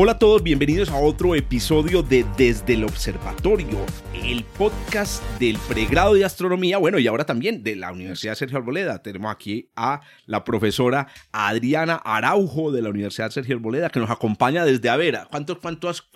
[0.00, 3.84] Hola a todos, bienvenidos a otro episodio de Desde el Observatorio,
[4.14, 9.02] el podcast del pregrado de astronomía, bueno, y ahora también de la Universidad Sergio Arboleda.
[9.02, 14.64] Tenemos aquí a la profesora Adriana Araujo de la Universidad Sergio Arboleda que nos acompaña
[14.64, 15.26] desde Avera.
[15.32, 16.08] ¿Cuántos, cuántos,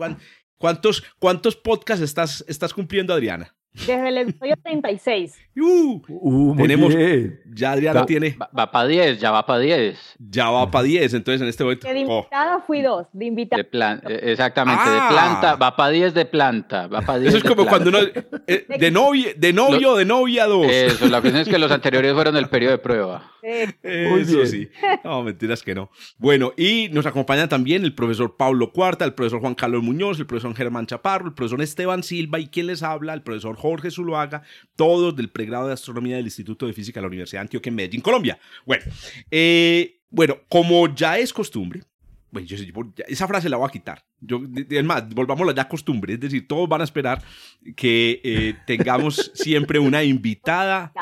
[0.59, 3.53] cuántos, cuántos podcasts estás, estás cumpliendo, Adriana?
[3.75, 5.39] Desde el episodio 36.
[5.55, 6.95] Uh, uh, tenemos,
[7.53, 8.35] ya Adriana tiene.
[8.39, 10.17] Va, para 10, ya va para 10.
[10.19, 11.87] Ya va para 10, entonces en este momento.
[11.87, 13.63] de invitada fui dos, de invitada.
[13.63, 15.09] De eh, exactamente, de ah.
[15.11, 16.87] planta, va para 10 de planta.
[16.87, 17.99] Va para 10 Eso es como cuando uno.
[18.47, 20.67] Eh, de, novio, de novio, de novia, dos.
[20.67, 23.32] Eso, la cuestión es que los anteriores fueron el periodo de prueba.
[23.43, 24.69] Eso sí.
[25.05, 25.91] No, mentiras que no.
[26.19, 30.27] Bueno, y nos acompañan también el profesor Pablo Cuarta, el profesor Juan Carlos Muñoz, el
[30.27, 34.43] profesor Germán Chaparro, el profesor Esteban Silva y quien les habla, el profesor Jorge Zuluaga,
[34.77, 37.77] todos del pregrado de astronomía del Instituto de Física de la Universidad de Antioquia en
[37.77, 38.39] Medellín, Colombia.
[38.65, 38.85] Bueno,
[39.31, 41.83] eh, bueno, como ya es costumbre,
[42.33, 42.57] bueno, yo,
[43.07, 44.05] esa frase la voy a quitar.
[44.19, 47.23] Yo, es más, volvamos a la ya costumbre, es decir, todos van a esperar
[47.77, 50.93] que eh, tengamos siempre una invitada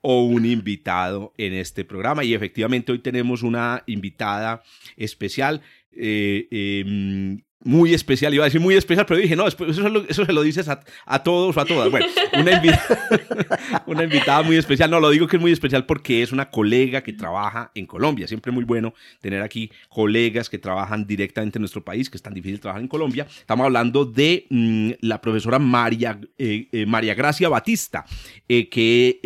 [0.00, 4.62] o un invitado en este programa y efectivamente hoy tenemos una invitada
[4.96, 5.60] especial.
[5.92, 9.66] Eh, em, muy especial, iba a decir muy especial, pero dije, no, eso,
[10.08, 11.90] eso se lo dices a, a, todos o a todas.
[11.90, 12.62] Bueno, una,
[13.86, 17.02] una, invitada muy especial, no, lo digo que es muy especial porque es una colega
[17.02, 18.28] que trabaja en Colombia.
[18.28, 22.34] Siempre muy bueno tener aquí colegas que trabajan directamente en nuestro país, que es tan
[22.34, 23.26] difícil trabajar en Colombia.
[23.28, 28.04] Estamos hablando de mm, la profesora María, eh, eh, María Gracia Batista,
[28.48, 29.20] eh, que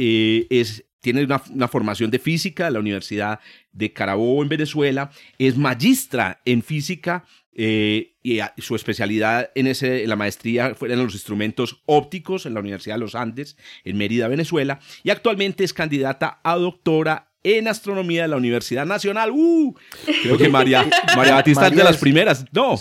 [0.48, 3.40] es tiene una, una, formación de física de la Universidad
[3.72, 7.24] de Carabobo en Venezuela, es magistra en física
[7.54, 12.60] eh, y su especialidad en, ese, la maestría fue en los instrumentos ópticos en la
[12.60, 18.22] Universidad de los Andes, en Mérida, Venezuela, y actualmente es candidata a doctora en astronomía
[18.22, 19.30] de la Universidad Nacional.
[19.32, 19.74] ¡Uh!
[20.22, 22.44] Creo que María, María Batista es de las primeras.
[22.52, 22.76] No,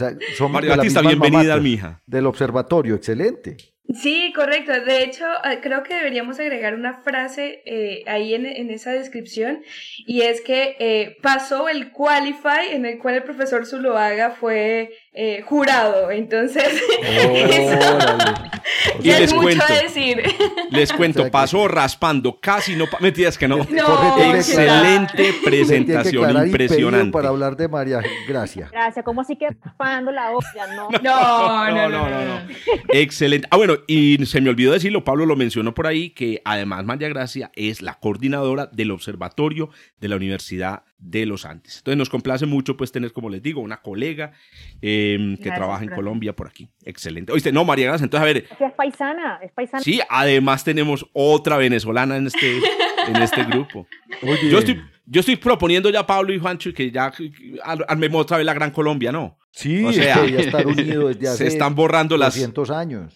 [0.49, 2.01] María Batista, bienvenida, mi hija.
[2.05, 3.57] Del observatorio, excelente.
[3.89, 4.71] Sí, correcto.
[4.71, 9.63] De hecho, ah, creo que deberíamos agregar una frase eh, ahí en, en, esa descripción
[10.05, 15.41] y es que eh, pasó el Qualify en el cual el profesor Zuloaga fue eh,
[15.41, 16.09] jurado.
[16.09, 16.63] Entonces,
[19.01, 20.23] y les cuento, decir.
[20.69, 22.85] Les cuento, pasó raspando, casi no.
[22.99, 23.57] Mentiras que no.
[24.33, 27.11] Excelente presentación, impresionante.
[27.11, 28.69] Para hablar de María Gracia.
[28.71, 30.75] Gracias, ¿cómo así que raspando la olla?
[30.75, 30.89] No.
[31.01, 32.41] No, no, no, no,
[32.89, 33.47] Excelente.
[33.51, 37.09] Ah, bueno, y se me olvidó decirlo, Pablo lo mencionó por ahí, que además María
[37.09, 39.69] Gracia es la coordinadora del observatorio
[39.99, 41.77] de la Universidad de los Andes.
[41.77, 44.31] Entonces nos complace mucho pues tener, como les digo, una colega
[44.81, 46.69] em, que trabaja en Colombia por aquí.
[46.85, 47.33] Excelente.
[47.33, 48.45] Oíste, no, María Gracia, entonces a ver.
[48.59, 49.83] Es paisana, es paisana.
[49.83, 52.59] Sí, además tenemos otra venezolana en este,
[53.07, 53.87] en este grupo.
[54.49, 57.11] Yo estoy, yo estoy proponiendo ya a Pablo y Juancho que ya
[57.87, 59.37] armemos otra vez la Gran Colombia, ¿no?
[59.51, 63.13] Sí, o sea, ya están unidos desde hace se están borrando 200 las años.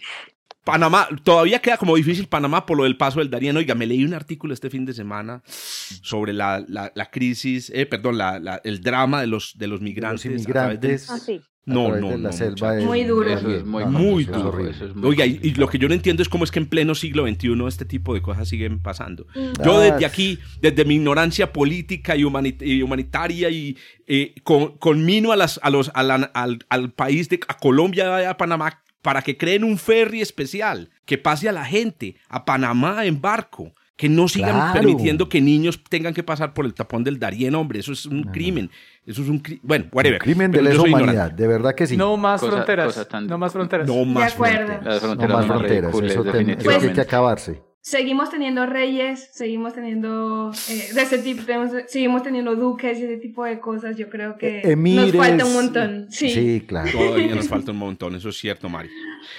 [0.65, 3.55] Panamá, todavía queda como difícil Panamá por lo del paso del Darién.
[3.55, 8.17] Oiga, me leí un artículo este fin de semana sobre la, la, crisis, eh, perdón,
[8.17, 10.25] la, el drama de los, de los migrantes.
[10.25, 11.09] Los inmigrantes.
[11.09, 11.19] Ah.
[11.65, 12.31] No, no, no.
[12.31, 13.27] selva muy duro.
[13.27, 14.59] Eso es muy, muy duro.
[15.01, 17.67] Oiga, y, lo que yo no entiendo es cómo es que en pleno siglo XXI
[17.67, 19.25] este tipo de cosas siguen pasando.
[19.33, 19.63] Mm.
[19.63, 25.59] Yo desde aquí, desde mi ignorancia política y, humanitaria y eh, con, conmino a las,
[25.63, 26.29] a los, al,
[26.69, 31.47] al, país de a Colombia, a Panamá, para que creen un ferry especial que pase
[31.47, 33.71] a la gente a Panamá en barco.
[33.95, 37.79] Que no sigan permitiendo que niños tengan que pasar por el tapón del Darién, hombre.
[37.79, 38.69] Eso es un crimen.
[39.05, 39.61] Eso es un crimen.
[39.63, 40.19] Bueno, whatever.
[40.19, 41.95] Un crimen de lesa humanidad, de verdad que sí.
[41.95, 43.07] No más fronteras.
[43.21, 43.87] No más fronteras.
[43.87, 45.03] No más fronteras.
[45.03, 45.95] no más fronteras.
[45.95, 46.57] Eso, tiene
[46.93, 51.43] que acabarse seguimos teniendo reyes, seguimos teniendo eh, de ese tipo,
[51.87, 53.95] seguimos teniendo duques y ese tipo de cosas.
[53.95, 56.07] Yo creo que nos falta un montón.
[56.09, 56.91] Sí, sí claro.
[56.91, 58.89] Todavía nos falta un montón, eso es cierto, Mari.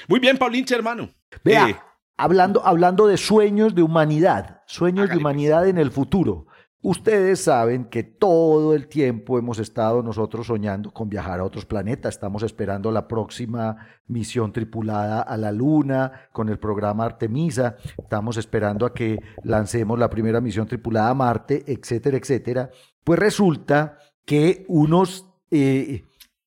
[0.06, 1.10] Muy bien, Paulinche, hermano.
[1.42, 1.76] Vea, eh,
[2.16, 6.46] hablando, hablando de sueños de humanidad, sueños de humanidad en el futuro.
[6.88, 12.14] Ustedes saben que todo el tiempo hemos estado nosotros soñando con viajar a otros planetas.
[12.14, 17.74] Estamos esperando la próxima misión tripulada a la Luna con el programa Artemisa.
[17.98, 22.70] Estamos esperando a que lancemos la primera misión tripulada a Marte, etcétera, etcétera.
[23.02, 26.04] Pues resulta que unos eh,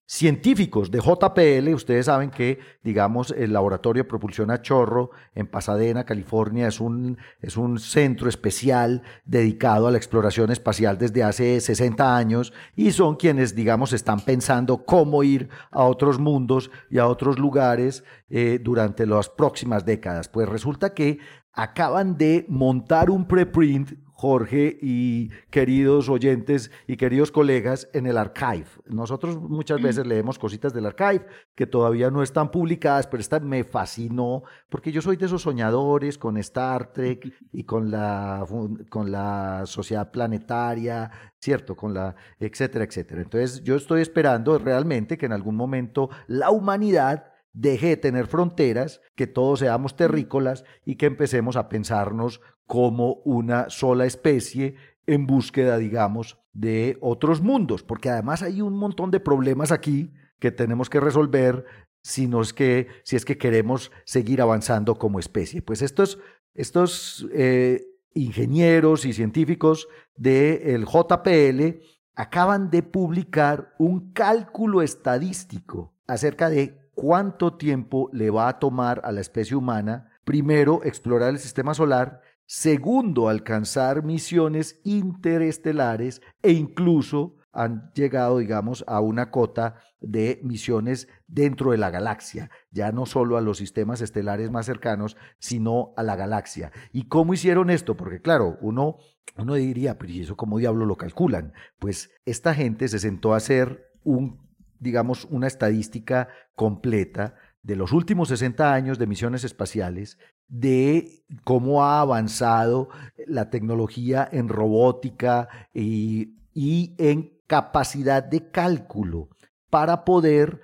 [0.10, 6.04] científicos de JPL, ustedes saben que, digamos, el laboratorio de propulsión a chorro en Pasadena,
[6.04, 12.18] California, es un, es un centro especial dedicado a la exploración espacial desde hace 60
[12.18, 17.38] años y son quienes, digamos, están pensando cómo ir a otros mundos y a otros
[17.38, 20.28] lugares eh, durante las próximas décadas.
[20.28, 21.20] Pues resulta que
[21.54, 28.66] acaban de montar un preprint Jorge y queridos oyentes y queridos colegas en el archive.
[28.86, 31.26] Nosotros muchas veces leemos cositas del archive
[31.56, 36.18] que todavía no están publicadas, pero esta me fascinó porque yo soy de esos soñadores
[36.18, 38.46] con Star Trek y con la,
[38.90, 41.78] con la sociedad planetaria, ¿cierto?
[41.78, 43.22] Con la, etcétera, etcétera.
[43.22, 49.02] Entonces yo estoy esperando realmente que en algún momento la humanidad deje de tener fronteras,
[49.16, 54.76] que todos seamos terrícolas y que empecemos a pensarnos como una sola especie
[55.08, 60.52] en búsqueda, digamos, de otros mundos, porque además hay un montón de problemas aquí que
[60.52, 61.66] tenemos que resolver
[62.02, 65.62] si, es, que, si es que queremos seguir avanzando como especie.
[65.62, 66.20] Pues estos,
[66.54, 71.82] estos eh, ingenieros y científicos del JPL
[72.16, 79.14] acaban de publicar un cálculo estadístico acerca de cuánto tiempo le va a tomar a
[79.14, 87.90] la especie humana, primero, explorar el sistema solar, segundo, alcanzar misiones interestelares e incluso han
[87.96, 93.42] llegado, digamos, a una cota de misiones dentro de la galaxia, ya no solo a
[93.42, 96.74] los sistemas estelares más cercanos, sino a la galaxia.
[96.92, 97.96] ¿Y cómo hicieron esto?
[97.96, 98.98] Porque claro, uno,
[99.38, 101.54] uno diría, pero ¿y eso cómo diablo lo calculan?
[101.80, 104.49] Pues esta gente se sentó a hacer un
[104.80, 110.18] digamos, una estadística completa de los últimos 60 años de misiones espaciales,
[110.48, 112.90] de cómo ha avanzado
[113.28, 119.30] la tecnología en robótica y, y en capacidad de cálculo
[119.70, 120.62] para poder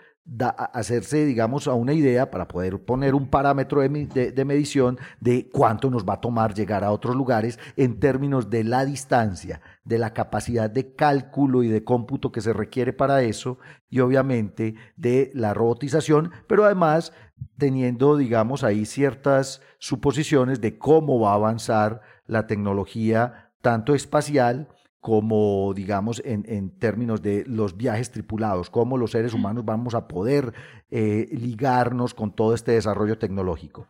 [0.74, 6.04] hacerse, digamos, a una idea para poder poner un parámetro de, medición de cuánto nos
[6.04, 10.70] va a tomar llegar a otros lugares en términos de la distancia, de la capacidad
[10.70, 16.32] de cálculo y de cómputo que se requiere para eso y obviamente de la robotización,
[16.48, 17.14] pero además
[17.58, 24.70] teniendo, digamos, ahí ciertas suposiciones de cómo va a avanzar la tecnología tanto espacial
[25.06, 30.52] como digamos en, términos de los viajes tripulados, cómo los seres humanos vamos a poder
[30.90, 33.86] eh, ligarnos con todo este desarrollo tecnológico.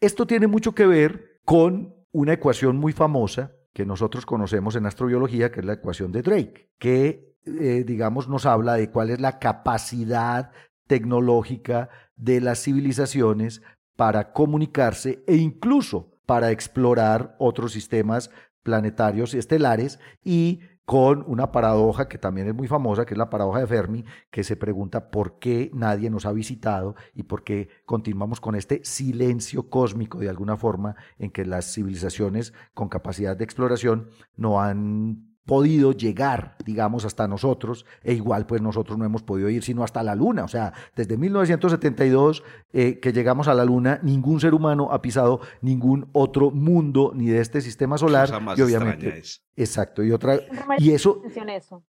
[0.00, 5.52] Esto tiene mucho que ver con una ecuación muy famosa que nosotros conocemos en astrobiología,
[5.52, 9.38] que es la ecuación de Drake, que eh, digamos nos habla de cuál es la
[9.38, 10.52] capacidad
[10.86, 13.60] tecnológica de las civilizaciones
[13.94, 18.30] para comunicarse e incluso para explorar otros sistemas
[18.66, 23.30] planetarios y estelares y con una paradoja que también es muy famosa, que es la
[23.30, 27.68] paradoja de Fermi, que se pregunta por qué nadie nos ha visitado y por qué
[27.84, 33.44] continuamos con este silencio cósmico de alguna forma en que las civilizaciones con capacidad de
[33.44, 39.48] exploración no han podido llegar, digamos, hasta nosotros, e igual pues nosotros no hemos podido
[39.48, 40.44] ir sino hasta la Luna.
[40.44, 45.40] O sea, desde 1972 eh, que llegamos a la Luna, ningún ser humano ha pisado
[45.62, 48.28] ningún otro mundo ni de este sistema solar.
[48.56, 49.22] y obviamente,
[49.56, 50.02] exacto.
[50.02, 50.38] Y otra
[50.78, 51.22] y eso.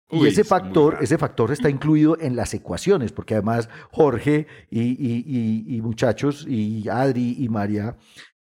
[0.08, 5.24] Y ese factor, ese factor está incluido en las ecuaciones, porque además Jorge y, y,
[5.26, 7.96] y, y muchachos, y Adri y María,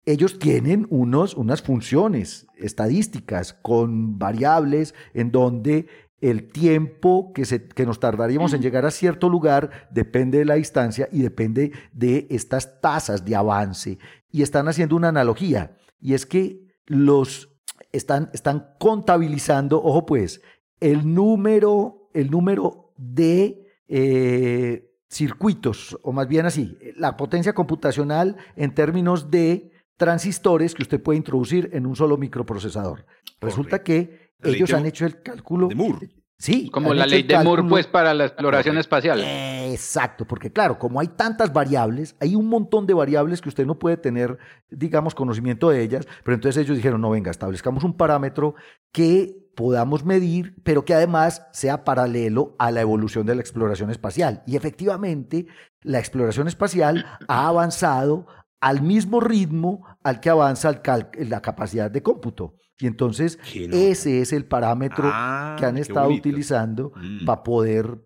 [0.07, 5.87] ellos tienen unos, unas funciones estadísticas con variables en donde
[6.21, 10.55] el tiempo que, se, que nos tardaríamos en llegar a cierto lugar depende de la
[10.55, 13.99] distancia y depende de estas tasas de avance.
[14.31, 17.51] Y están haciendo una analogía, y es que los
[17.93, 20.41] están, están contabilizando, ojo pues,
[20.81, 28.75] el número, el número de eh, circuitos, o más bien así, la potencia computacional en
[28.75, 33.07] términos de transistores que usted puede introducir en un solo microprocesador.
[33.41, 35.69] Resulta que ellos han hecho el cálculo.
[35.69, 36.11] De Moore.
[36.37, 36.69] Sí.
[36.69, 39.23] Como la ley de Moore, pues, para la exploración espacial.
[39.23, 43.79] Exacto, porque claro, como hay tantas variables, hay un montón de variables que usted no
[43.79, 48.57] puede tener, digamos, conocimiento de ellas, pero entonces ellos dijeron, no, venga, establezcamos un parámetro
[48.93, 54.43] que podamos medir, pero que además sea paralelo a la evolución de la exploración espacial.
[54.47, 55.47] Y efectivamente,
[55.83, 58.27] la exploración espacial ha avanzado
[58.65, 60.81] al mismo ritmo al que avanza
[61.19, 62.55] la capacidad de cómputo.
[62.79, 67.27] Y entonces ese es el parámetro ah, que han estado utilizando mm.
[67.27, 68.03] para poder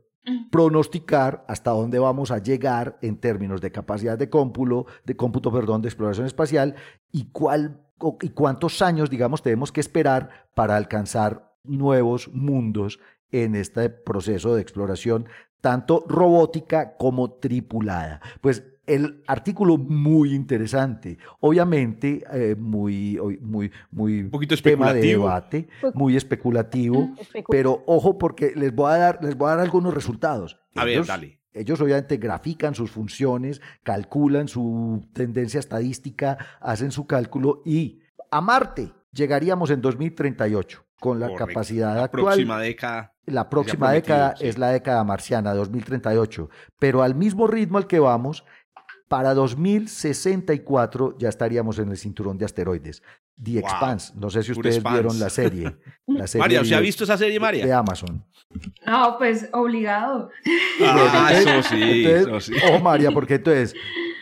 [0.50, 5.80] pronosticar hasta dónde vamos a llegar en términos de capacidad de cómputo, de cómputo, perdón,
[5.80, 6.74] de exploración espacial
[7.12, 7.80] y cuál
[8.20, 12.98] y cuántos años, digamos, tenemos que esperar para alcanzar nuevos mundos
[13.30, 15.28] en este proceso de exploración
[15.60, 18.20] tanto robótica como tripulada.
[18.40, 25.68] Pues el artículo muy interesante, obviamente eh, muy, muy, muy un poquito tema de debate,
[25.80, 29.60] Pues- muy especulativo, Especu- pero ojo porque les voy a dar, les voy a dar
[29.60, 30.58] algunos resultados.
[30.74, 31.38] A ver, Ellos- dale.
[31.54, 38.92] Ellos obviamente grafican sus funciones, calculan su tendencia estadística, hacen su cálculo y a Marte
[39.12, 41.46] llegaríamos en 2038 con la Correcto.
[41.46, 42.24] capacidad La actual.
[42.26, 43.14] próxima década.
[43.26, 44.46] La próxima década sí.
[44.46, 46.48] es la década marciana, 2038.
[46.78, 48.44] Pero al mismo ritmo al que vamos,
[49.08, 53.02] para 2064 ya estaríamos en el cinturón de asteroides.
[53.42, 53.60] The Wow.
[53.60, 54.12] Expanse.
[54.16, 55.00] No sé si ustedes Expanse.
[55.00, 55.76] vieron la serie.
[56.08, 57.78] La serie María, ¿usted ha de- visto esa serie, de María?
[57.78, 58.24] Amazon.
[58.86, 60.30] No, pues obligado.
[60.82, 62.52] Ah, Entonces- eso sí, entonces, eso sí.
[62.72, 63.74] Ojo, María, porque entonces,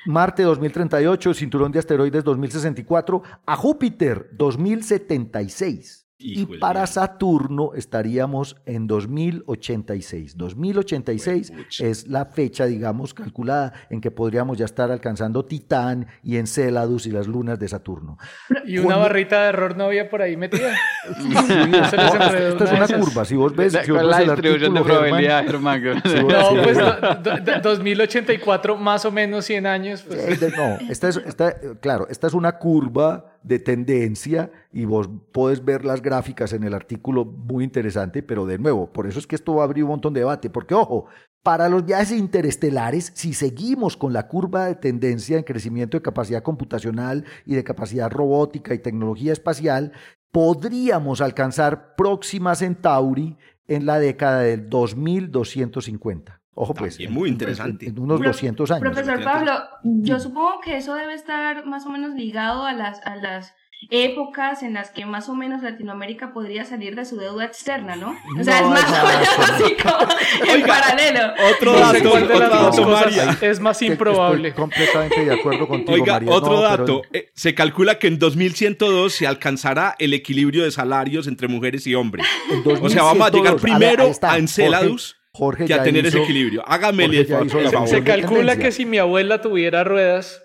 [0.05, 6.06] Marte 2038, cinturón de asteroides 2064, a Júpiter 2076.
[6.18, 6.87] Y para.
[6.87, 10.37] Saturno estaríamos en 2086.
[10.37, 11.87] 2086 Huepucha.
[11.87, 17.11] es la fecha, digamos, calculada en que podríamos ya estar alcanzando Titán y Enceladus y
[17.11, 18.16] las lunas de Saturno.
[18.64, 20.75] Y una barrita de error no había por ahí metida.
[21.06, 23.25] Sí, no, esta es una curva.
[23.25, 25.85] Si vos ves, si vos ves la el distribución de probabilidad, Germán.
[25.85, 26.96] No, pues bueno.
[27.23, 30.02] do- do- 2084, más o menos 100 años.
[30.02, 30.40] Pues.
[30.56, 35.85] No, esta es, esta, claro, esta es una curva de tendencia y vos podés ver
[35.85, 39.55] las gráficas en el artículo muy interesante, pero de nuevo, por eso es que esto
[39.55, 41.07] va a abrir un montón de debate, porque ojo,
[41.45, 46.43] para los viajes interestelares, si seguimos con la curva de tendencia en crecimiento de capacidad
[46.43, 49.93] computacional y de capacidad robótica y tecnología espacial,
[50.33, 53.37] podríamos alcanzar Próxima Centauri
[53.69, 56.36] en la década del 2250.
[56.59, 57.87] Ojo pues, También muy interesante.
[57.87, 58.81] en unos Pro- 200 años.
[58.81, 59.53] Profesor Pablo,
[59.85, 63.55] yo supongo que eso debe estar más o menos ligado a las, a las
[63.91, 68.17] épocas en las que más o menos Latinoamérica podría salir de su deuda externa, ¿no?
[68.41, 69.45] O sea, No, es más o menos no.
[69.55, 71.21] así como en paralelo.
[71.55, 73.37] Otro dato, otro dato, María.
[73.43, 74.49] es más improbable.
[74.49, 76.31] Estoy completamente de acuerdo contigo, Oiga, María.
[76.33, 77.03] otro No, pero- dato.
[77.13, 81.95] eh, se calcula que en 2102 se alcanzará el equilibrio de salarios entre mujeres y
[81.95, 82.27] hombres.
[82.81, 86.07] O sea, vamos a llegar 2102, ver, primero a Enceladus Jorge, que a ya tener
[86.07, 86.62] ese equilibrio.
[86.66, 87.88] Hágame el favor.
[87.88, 90.43] Se calcula que si mi abuela tuviera ruedas,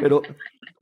[0.00, 0.22] Pero,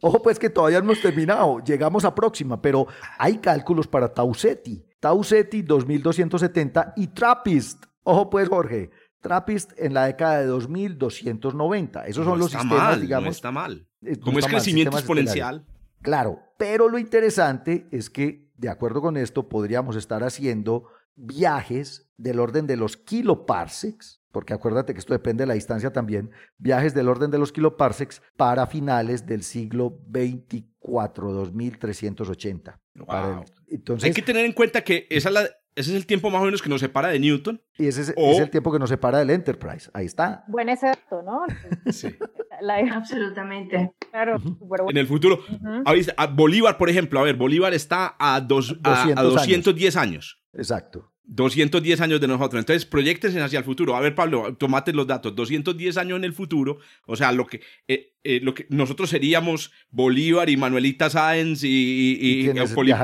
[0.01, 1.61] ojo pues que todavía no hemos terminado.
[1.65, 2.87] Llegamos a próxima, pero
[3.19, 4.85] hay cálculos para Tau Ceti.
[5.01, 7.85] Tau Ceti 2270 y Trappist.
[8.03, 8.91] Ojo pues, Jorge.
[9.21, 12.07] Trappist en la década de 2290.
[12.07, 13.25] Esos son los sistemas, mal, digamos.
[13.27, 13.87] No está mal.
[14.03, 15.25] eh, no Como es mal, crecimiento estelares.
[15.35, 15.67] exponencial.
[16.03, 20.85] Claro, pero lo interesante es que, de acuerdo con esto, podríamos estar haciendo
[21.17, 26.31] viajes del orden de los kiloparsecs, porque acuérdate que esto depende de la distancia también,
[26.59, 32.81] viajes del orden de los kiloparsecs para finales del siglo 24, 2380.
[33.07, 33.45] Para el- Wow.
[33.69, 35.43] entonces, Hay que tener en cuenta que esa es la-
[35.75, 37.61] ese es el tiempo más o menos que nos separa de Newton.
[37.79, 39.91] y ese es, o- es el tiempo que nos separa del Enterprise.
[39.93, 40.45] Ahí está.
[40.49, 41.41] Buen ese dato, ¿no?
[41.93, 42.15] Sí.
[42.63, 43.93] La- Absolutamente.
[44.11, 44.87] claro, En bueno.
[44.89, 45.35] el futuro.
[45.51, 45.83] Ujú.
[45.85, 49.35] Ahorita, a Bolívar, por ejemplo, a ver, Bolívar está a, dos, a, a 200 años.
[49.35, 50.43] 210 años.
[50.55, 51.13] Exacto.
[51.27, 52.61] 210 años de nosotros.
[52.61, 53.97] Entonces, proyectense hacia el futuro.
[53.97, 55.35] A ver, Pablo, tomate los datos.
[55.35, 56.79] 210 años en el futuro.
[57.07, 61.69] O sea, lo que, eh, eh, lo que nosotros seríamos Bolívar y Manuelita Sáenz y,
[61.69, 62.53] y, Y y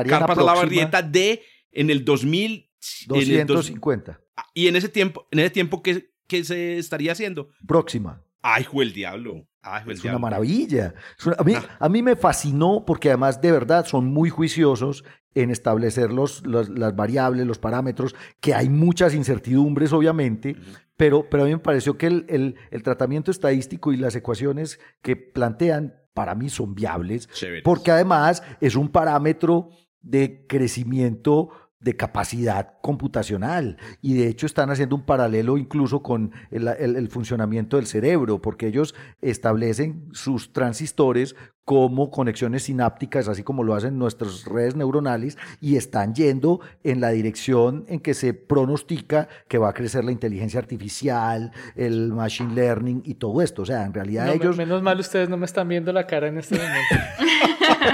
[0.06, 2.52] Carpas a la Barrieta de en el 2000.
[3.10, 4.20] en el dos- 250.
[4.54, 7.50] y en ese tiempo, en ese tiempo ¿qué, qué se estaría haciendo?
[7.66, 8.22] Próxima.
[8.40, 9.46] Ay, el diablo.
[9.62, 10.94] Ay, fue el Es una maravilla.
[11.38, 11.76] A, mí, Ah.
[11.78, 16.68] a mí me fascinó porque además de verdad son muy juiciosos en establecer los, los-
[16.68, 20.56] las variables, los parámetros, que hay muchas incertidumbres obviamente,
[20.96, 24.78] pero, pero a mí me pareció que el, el- el tratamiento estadístico y las ecuaciones
[25.00, 27.62] que plantean para mí son viables, Chéveres.
[27.64, 29.70] porque además es un parámetro
[30.02, 31.48] de crecimiento
[31.82, 33.76] de capacidad computacional.
[34.00, 38.40] Y de hecho están haciendo un paralelo incluso con el, el- el funcionamiento del cerebro
[38.40, 41.34] porque ellos establecen sus transistores
[41.64, 47.10] como conexiones sinápticas así como lo hacen nuestras redes neuronales y están yendo en la
[47.10, 53.02] dirección en que se pronostica que va a crecer la inteligencia artificial, el machine learning
[53.04, 55.68] y todo esto, o sea, en realidad no, ellos menos mal ustedes no me están
[55.68, 56.96] viendo la cara en este momento.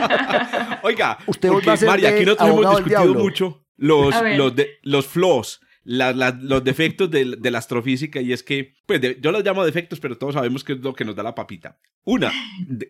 [0.82, 4.78] Oiga, Usted porque, va a ser María, aquí nosotros hemos discutido mucho los, los, de-
[4.82, 9.18] los flaws, la- la- los defectos de, de la astrofísica y es que, pues de-
[9.22, 11.78] yo los llamo defectos, pero todos sabemos que es lo que nos da la papita.
[12.04, 12.30] Una,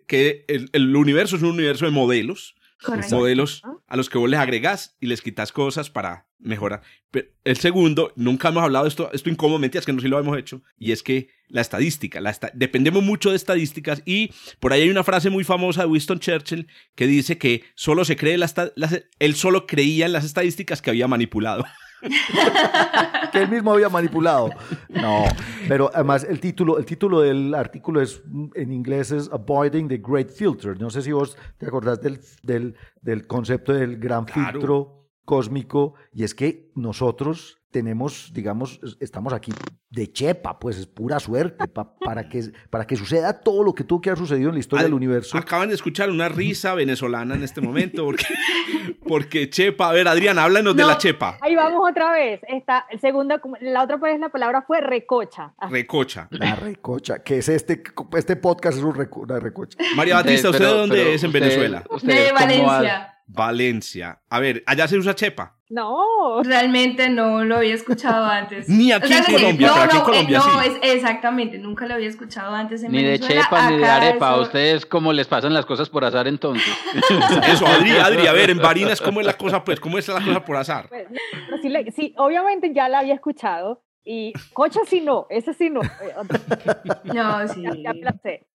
[0.08, 3.16] que el, el universo es un universo de modelos, Correcto.
[3.16, 6.82] modelos a los que vos les agregás y les quitas cosas para mejorar.
[7.10, 10.18] Pero el segundo, nunca hemos hablado de esto, esto incómodamente, es que no sí lo
[10.20, 14.30] hemos hecho, y es que la estadística, la esta- dependemos mucho de estadísticas y
[14.60, 18.16] por ahí hay una frase muy famosa de Winston Churchill que dice que solo se
[18.16, 21.64] cree la las- él solo creía en las estadísticas que había manipulado.
[23.32, 24.50] que él mismo había manipulado.
[24.88, 25.24] No,
[25.66, 28.22] pero además el título, el título del artículo es
[28.54, 30.80] en inglés es Avoiding the Great Filter.
[30.80, 34.52] No sé si vos te acordás del, del, del concepto del gran Claro.
[34.52, 39.52] filtro cósmico y es que nosotros tenemos, digamos, es- estamos aquí
[39.90, 43.84] de chepa, pues es pura suerte pa- para, que, para que suceda todo lo que
[43.84, 45.36] tuvo que haber sucedido en la historia del universo.
[45.38, 48.24] Acaban de escuchar una risa venezolana en este momento porque,
[49.06, 51.38] porque Chepa, a ver, Adrián, háblanos de la Chepa.
[51.40, 52.40] Ahí vamos otra vez.
[52.48, 55.52] Esta segunda, la otra vez la palabra fue recocha.
[55.58, 56.28] Ah, Recocha.
[56.30, 57.82] La recocha, que es este,
[58.16, 59.78] este podcast es una recocha.
[59.96, 61.84] María Batista, ¿usted de dónde es en usted- Venezuela?
[61.90, 63.14] ustedes De Valencia.
[63.28, 64.20] Valencia.
[64.30, 65.54] A ver, allá se usa Chepa.
[65.70, 68.70] No, Realmente no lo había escuchado antes.
[68.70, 70.68] Ni aquí en Colombia, no, pero aquí en no, Colombia eh, no, sí.
[70.82, 74.30] es, exactamente, nunca lo había escuchado antes en Ni de chepa ni de arepa.
[74.30, 76.72] ¿A eso- ustedes cómo les pasan las cosas por azar entonces?
[77.46, 79.62] Eso, Adri, Adri, a ver, en Barinas, ¿cómo es la cosa?
[79.62, 80.88] Pues, ¿cómo es la cosa por azar?
[80.88, 83.82] pues, no, sí, obviamente ya la había escuchado.
[84.10, 85.80] Y cocha sí no, ese sí no.
[87.04, 87.60] No, sí.
[87.62, 87.92] ya, ya.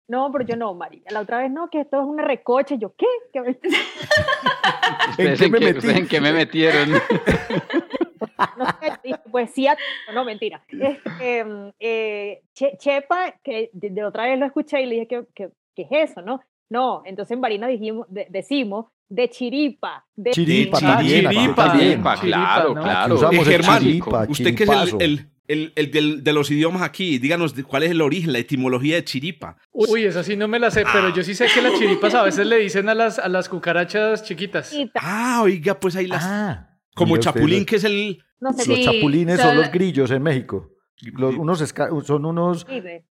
[0.07, 1.01] No, pero yo no, María.
[1.09, 2.75] La otra vez no, que esto es una recocha.
[2.75, 3.05] Yo, ¿qué?
[3.33, 5.89] ¿Qué me- ¿En ¿Ustedes qué en me qué- metí?
[5.89, 6.91] en qué me metieron?
[8.57, 9.77] no sé, dije, pues sí, a-
[10.13, 10.63] no, mentira.
[10.69, 15.07] Este, mm, eh, che- chepa, que de, de otra vez lo escuché y le dije,
[15.07, 16.41] ¿qué, qué, qué es eso, no?
[16.69, 20.05] No, entonces en Barina dijimos, de- decimos de chiripa.
[20.15, 21.89] De Chiripa chiripa, chiripa, también.
[21.91, 22.81] Chiripa, claro, ¿no?
[22.81, 23.17] claro.
[23.43, 27.53] Germán, chiripa, usted que es el, el, el- el del- de los idiomas aquí, díganos
[27.67, 29.57] cuál es el origen, la etimología de chiripa.
[29.71, 32.23] Uy, esa sí no me la sé, pero yo sí sé que las chiripas a
[32.23, 34.73] veces le dicen a las, a las cucarachas chiquitas.
[34.95, 36.23] Ah, oiga, pues ahí las...
[36.25, 38.23] Ah, como usted, chapulín, los- que es el...
[38.39, 38.69] No sé, Sí.
[38.69, 40.69] Los chapulines son son- los grillos en México.
[41.13, 42.65] Los, unos esca- son unos,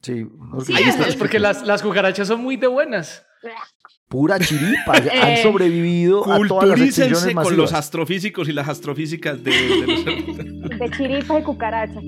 [0.02, 1.08] sí, unos Sí, Ahí está.
[1.08, 3.26] Es porque las, las cucarachas son muy de buenas.
[4.08, 4.94] Pura chiripa.
[5.22, 9.88] han Eh, sobrevivido a todas las extinciones con los astrofísicos y las astrofísicas de, de
[9.88, 10.06] los...
[10.80, 12.04] de chiripas y cucarachas.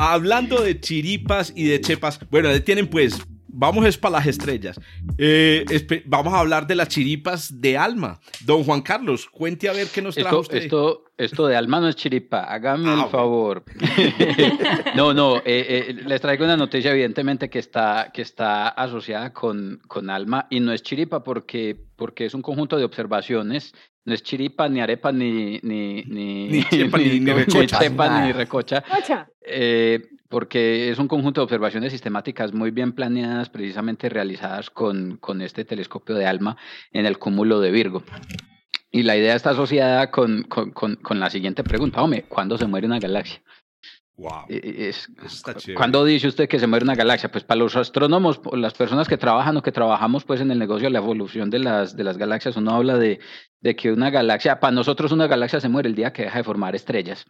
[0.00, 3.20] Hablando de chiripas y de chepas, bueno, ahí tienen pues,
[3.58, 4.80] vamos es para las estrellas.
[5.18, 8.20] Eh, espe- vamos a hablar de las chiripas de alma.
[8.44, 10.62] Don Juan Carlos, cuente a ver qué nos trajo Esto, usted.
[10.62, 13.08] esto, esto de alma no es chiripa, hágame Ah, el bueno.
[13.10, 13.64] favor.
[14.96, 19.80] no, no, eh, eh, les traigo una noticia evidentemente que está, que está asociada con,
[19.86, 23.74] con alma y no es chiripa porque, porque es un conjunto de observaciones.
[24.04, 25.58] No es chiripa, ni arepa, ni...
[25.62, 27.78] Ni, ni, Ni chepa, ni- ni recocha.
[27.78, 28.80] chepa, ni recocha.
[28.82, 29.28] Cocha.
[29.44, 30.00] Eh,
[30.30, 35.64] porque es un conjunto de observaciones sistemáticas muy bien planeadas, precisamente realizadas con, con este
[35.66, 36.56] telescopio de ALMA
[36.92, 38.02] en el cúmulo de Virgo.
[38.90, 42.02] Y la idea está asociada con, con, con, con la siguiente pregunta.
[42.02, 43.42] Hombre, ¿cuándo se muere una galaxia?
[44.16, 45.76] Wow, Eh, Es, está chévere.
[45.76, 47.30] ¿Cuándo dice usted que se muere una galaxia?
[47.30, 50.86] Pues para los astrónomos, las personas que trabajan o que trabajamos pues en el negocio
[50.88, 53.20] de la evolución de las, de las galaxias, uno habla de,
[53.60, 56.44] de que una galaxia, para nosotros una galaxia se muere el día que deja de
[56.44, 57.26] formar estrellas,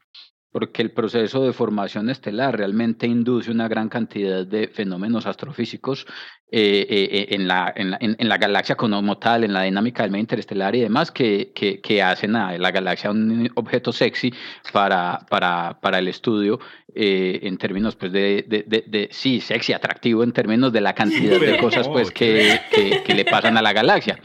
[0.50, 6.06] porque el proceso de formación estelar realmente induce una gran cantidad de fenómenos astrofísicos
[6.50, 10.02] eh, eh, eh, en, la, en, la, en, la galaxia como tal, en la dinámica
[10.02, 14.32] del medio interestelar y demás, que, que, que hacen a la galaxia un objeto sexy
[14.72, 16.58] para, para, para el estudio
[16.94, 20.94] eh, en términos pues de, de, de, de, sí, sexy, atractivo en términos de la
[20.94, 24.18] cantidad de cosas pues que, que, que le pasan a la galaxia.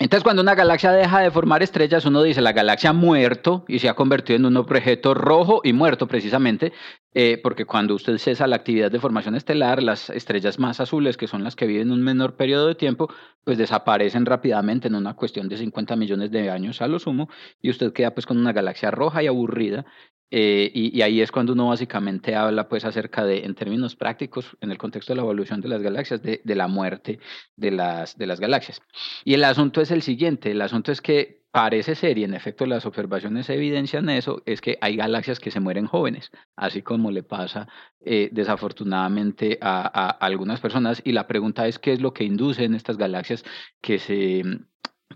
[0.00, 3.80] Entonces, cuando una galaxia deja de formar estrellas, uno dice la galaxia ha muerto y
[3.80, 6.72] se ha convertido en un objeto rojo y muerto precisamente,
[7.14, 11.26] eh, porque cuando usted cesa la actividad de formación estelar, las estrellas más azules, que
[11.26, 15.48] son las que viven un menor periodo de tiempo, pues desaparecen rápidamente en una cuestión
[15.48, 17.28] de 50 millones de años a lo sumo,
[17.60, 19.84] y usted queda pues con una galaxia roja y aburrida,
[20.30, 24.70] eh, y, ahí es cuando uno básicamente habla pues acerca de, en términos prácticos, en
[24.70, 27.18] el contexto de la evolución de las galaxias, de, la muerte
[27.56, 28.82] de las, galaxias.
[29.24, 32.66] Y el asunto es el siguiente, el asunto es que parece ser, y en efecto
[32.66, 37.22] las observaciones evidencian eso, es que hay galaxias que se mueren jóvenes, así como le
[37.22, 37.66] pasa
[38.00, 41.00] eh, desafortunadamente a, a, a algunas personas.
[41.04, 43.44] Y la pregunta es, ¿qué es lo que induce en estas galaxias
[43.80, 44.42] que se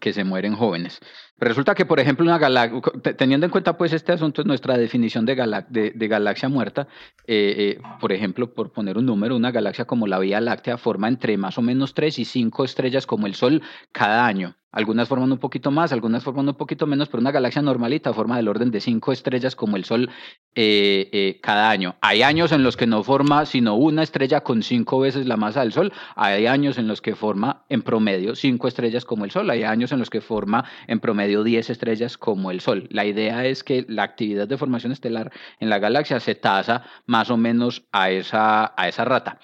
[0.02, 0.98] que se mueren jóvenes.
[1.38, 2.40] Resulta que, por ejemplo, una
[3.16, 6.88] teniendo en cuenta pues este asunto, nuestra definición de galaxia muerta,
[7.26, 11.06] eh, eh, por ejemplo, por poner un número, una galaxia como la Vía Láctea forma
[11.06, 13.62] entre más o menos 3 y 5 estrellas como el Sol
[13.92, 14.56] cada año.
[14.72, 18.36] Algunas forman un poquito más, algunas forman un poquito menos, pero una galaxia normalita forma
[18.36, 20.10] del orden de cinco estrellas como el Sol
[20.54, 21.96] eh, eh, cada año.
[22.00, 25.60] Hay años en los que no forma sino una estrella con cinco veces la masa
[25.60, 25.92] del Sol.
[26.16, 29.50] Hay años en los que forma en promedio cinco estrellas como el Sol.
[29.50, 32.88] Hay años en los que forma en promedio diez estrellas como el Sol.
[32.90, 37.30] La idea es que la actividad de formación estelar en la galaxia se tasa más
[37.30, 39.38] o menos a esa, a esa rata.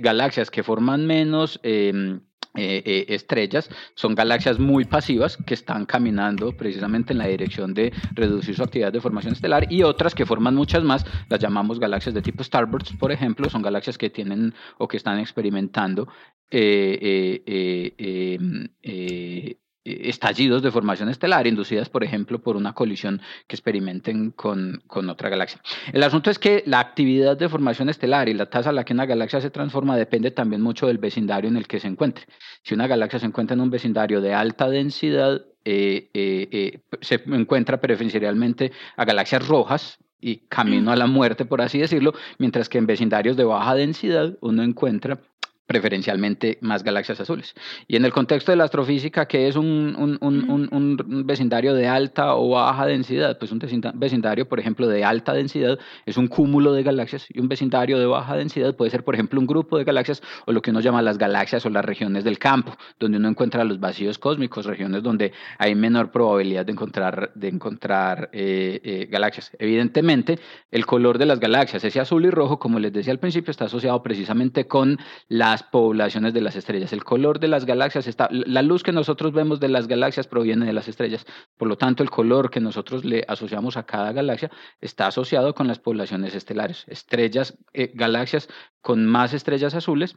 [0.00, 1.60] galaxias que forman menos...
[1.62, 2.20] Em,
[2.56, 7.92] eh, eh, estrellas son galaxias muy pasivas que están caminando precisamente en la dirección de
[8.12, 12.14] reducir su actividad de formación estelar y otras que forman muchas más, las llamamos galaxias
[12.14, 16.08] de tipo Starburst, por ejemplo, son galaxias que tienen o que están experimentando
[16.50, 24.30] eh, em, eh, estallidos de formación estelar inducidas, por ejemplo, por una colisión que experimenten
[24.30, 25.60] con, con, otra galaxia.
[25.92, 28.94] El asunto es que la actividad de formación estelar y la tasa a la que
[28.94, 32.26] una galaxia se transforma depende también mucho del vecindario en el que se encuentre.
[32.62, 37.80] Si una galaxia se encuentra en un vecindario de alta densidad, eh, eh, se encuentra
[37.80, 42.86] preferencialmente a galaxias rojas, y camino a la muerte, por así decirlo, mientras que en
[42.86, 45.20] vecindarios de baja densidad uno encuentra
[45.66, 47.54] preferencialmente más galaxias azules.
[47.88, 51.88] Y en el contexto de la astrofísica, ¿qué es un, un, un, un, vecindario de
[51.88, 53.38] alta o baja densidad?
[53.38, 53.60] Pues un
[53.94, 58.06] vecindario, por ejemplo, de alta densidad es un cúmulo de galaxias y un vecindario de
[58.06, 61.00] baja densidad puede ser, por ejemplo, un grupo de galaxias o lo que uno llama
[61.00, 65.32] las galaxias o las regiones del campo, donde uno encuentra los vacíos cósmicos, regiones donde
[65.58, 69.50] hay menor probabilidad de encontrar, de encontrar eh, eh, galaxias.
[69.58, 70.38] Evidentemente,
[70.70, 73.64] el color de las galaxias, ese azul y rojo, como les decía al principio, está
[73.64, 74.98] asociado precisamente con
[75.28, 76.92] la las poblaciones de las estrellas.
[76.92, 80.66] El color de las galaxias está, la luz que nosotros vemos de las galaxias proviene
[80.66, 81.24] de las estrellas.
[81.56, 85.68] Por lo tanto, el color que nosotros le asociamos a cada galaxia está asociado con
[85.68, 86.84] las poblaciones estelares.
[86.88, 88.48] Estrellas, eh, galaxias
[88.80, 90.16] con más estrellas azules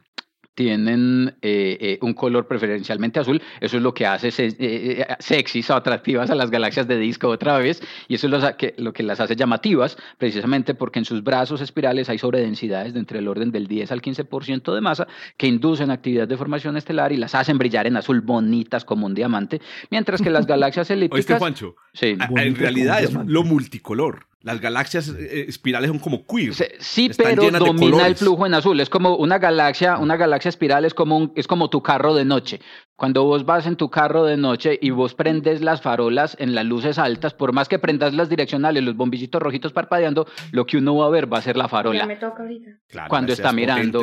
[0.58, 3.40] tienen eh, eh, un color preferencialmente azul.
[3.60, 7.58] Eso es lo que hace eh, sexys o atractivas a las galaxias de disco otra
[7.58, 7.80] vez.
[8.08, 11.60] Y eso es lo que, lo que las hace llamativas, precisamente porque en sus brazos
[11.60, 15.92] espirales hay sobredensidades de entre el orden del 10 al 15% de masa que inducen
[15.92, 19.60] actividad de formación estelar y las hacen brillar en azul bonitas como un diamante.
[19.92, 21.18] Mientras que las galaxias elípticas.
[21.18, 21.76] ¿Oíste, Juancho?
[21.92, 22.18] Sí.
[22.36, 24.27] en realidad es lo multicolor.
[24.42, 26.54] Las galaxias eh, espirales son como queer.
[26.78, 28.78] Sí, pero domina el flujo en azul.
[28.80, 32.60] Es como una galaxia, una galaxia espiral es como, es como tu carro de noche.
[32.98, 36.66] Cuando vos vas en tu carro de noche y vos prendes las farolas en las
[36.66, 40.96] luces altas, por más que prendas las direccionales, los bombillitos rojitos parpadeando, lo que uno
[40.96, 42.00] va a ver va a ser la farola.
[42.00, 43.06] Ya me toca ahorita.
[43.08, 44.02] cuando está mirando.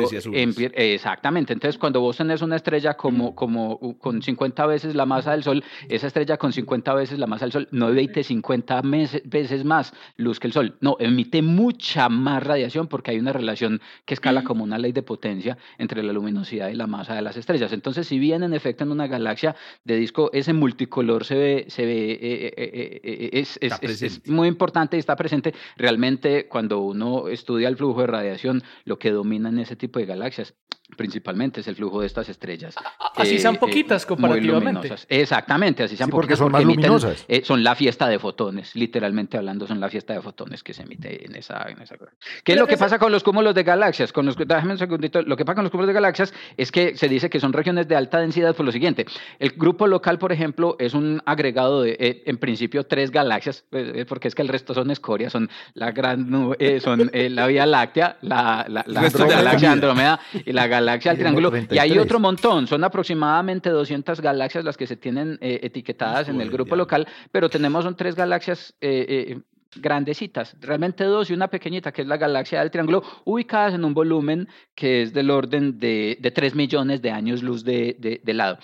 [0.74, 1.52] exactamente.
[1.52, 5.62] Entonces, cuando vos tenés una estrella como, como con 50 veces la masa del Sol,
[5.90, 8.80] esa estrella con 50 veces la masa del Sol no emite 50
[9.24, 10.76] veces más luz que el Sol.
[10.80, 15.02] No, emite mucha más radiación porque hay una relación que escala como una ley de
[15.02, 17.74] potencia entre la luminosidad y la masa de las estrellas.
[17.74, 21.84] Entonces, si bien en efecto en una galaxia de disco, ese multicolor se ve, se
[21.84, 25.54] ve eh, eh, eh, es, es, es, muy importante y está presente.
[25.76, 30.06] Realmente, cuando uno estudia el flujo de radiación, lo que domina en ese tipo de
[30.06, 30.54] galaxias
[30.96, 32.74] principalmente es el flujo de estas estrellas.
[33.16, 34.94] Así sean poquitas comparativamente.
[35.08, 37.26] Exactamente, así sean porque son más luminosas.
[37.42, 41.26] son la fiesta de fotones, literalmente hablando, son la fiesta de fotones que se emite
[41.26, 41.66] en esa.
[41.68, 41.96] En esa...
[42.44, 44.12] ¿Qué es lo que pasa con los cúmulos de galaxias?
[44.12, 45.22] Con los, déjame un segundito.
[45.22, 47.88] Lo que pasa con los cúmulos de galaxias es que se dice que son regiones
[47.88, 49.06] de alta densidad por lo siguiente.
[49.38, 53.92] El grupo local, por ejemplo, es un agregado de, eh, en principio, tres galaxias, eh,
[53.96, 56.26] eh, porque es que el resto son escorias, son la gran
[56.80, 61.52] son la Vía Láctea, la, la, la galaxia Andrómeda y la galaxia del triángulo.
[61.70, 66.50] Y hay otro montón, son aproximadamente 200 galaxias las que se tienen etiquetadas en el
[66.50, 68.74] grupo local, pero tenemos son tres galaxias
[69.80, 73.94] grandecitas, realmente dos y una pequeñita, que es la galaxia del Triángulo, ubicadas en un
[73.94, 78.58] volumen que es del orden de, de 3 millones de años luz de, de, lado.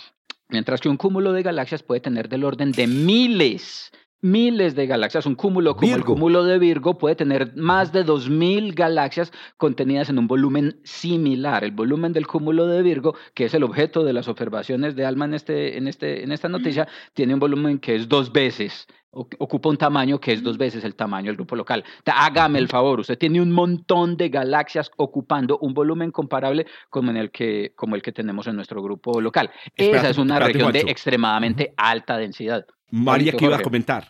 [0.49, 3.91] Mientras que un cúmulo de galaxias puede tener del orden de miles,
[4.23, 5.27] miles de galaxias.
[5.27, 10.19] Un cúmulo como el cúmulo de Virgo puede tener más de 2.000 galaxias contenidas en
[10.19, 11.65] un volumen similar.
[11.65, 15.27] El volumen del cúmulo de Virgo, que es el objeto de las observaciones de Alma
[15.27, 19.69] en, este, en, este, en esta noticia, tiene un volumen que es dos veces ocupa
[19.69, 21.85] un tamaño que es dos veces el tamaño del grupo local.
[22.07, 27.19] Hágame el favor, usted tiene un montón de galaxias ocupando un volumen comparable como, en
[27.19, 29.51] el, que, como el que tenemos en nuestro grupo local.
[29.77, 32.65] Esa es una región de extremadamente alta densidad.
[32.93, 34.07] María, ¿qué iba a comentar?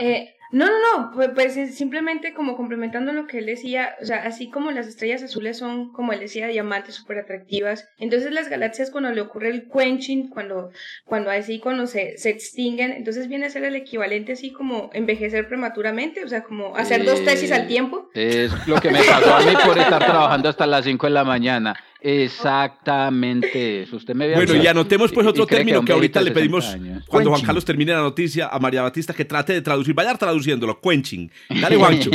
[0.00, 4.24] Eh, no, no, no, pues, pues simplemente como complementando lo que él decía, o sea,
[4.24, 8.90] así como las estrellas azules son, como él decía, diamantes súper atractivas, entonces las galaxias
[8.90, 10.70] cuando le ocurre el quenching, cuando,
[11.06, 15.48] cuando así, cuando se, se extinguen, entonces viene a ser el equivalente así como envejecer
[15.48, 18.10] prematuramente, o sea, como hacer dos tesis al tiempo.
[18.12, 21.24] Es lo que me pasó a mí por estar trabajando hasta las 5 de la
[21.24, 21.76] mañana.
[22.00, 23.96] Exactamente eso.
[23.96, 27.64] Usted me bueno, y anotemos pues otro término que, ahorita le pedimos, cuando Juan Carlos
[27.64, 29.94] termine la noticia, a María Batista que trate de traducir.
[29.94, 31.30] Vaya traduciéndolo, quenching.
[31.60, 32.10] Dale, Juancho.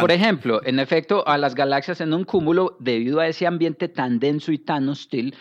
[0.00, 4.18] por ejemplo, en efecto, a las galaxias en un cúmulo, debido a ese ambiente tan
[4.18, 5.34] denso y tan hostil,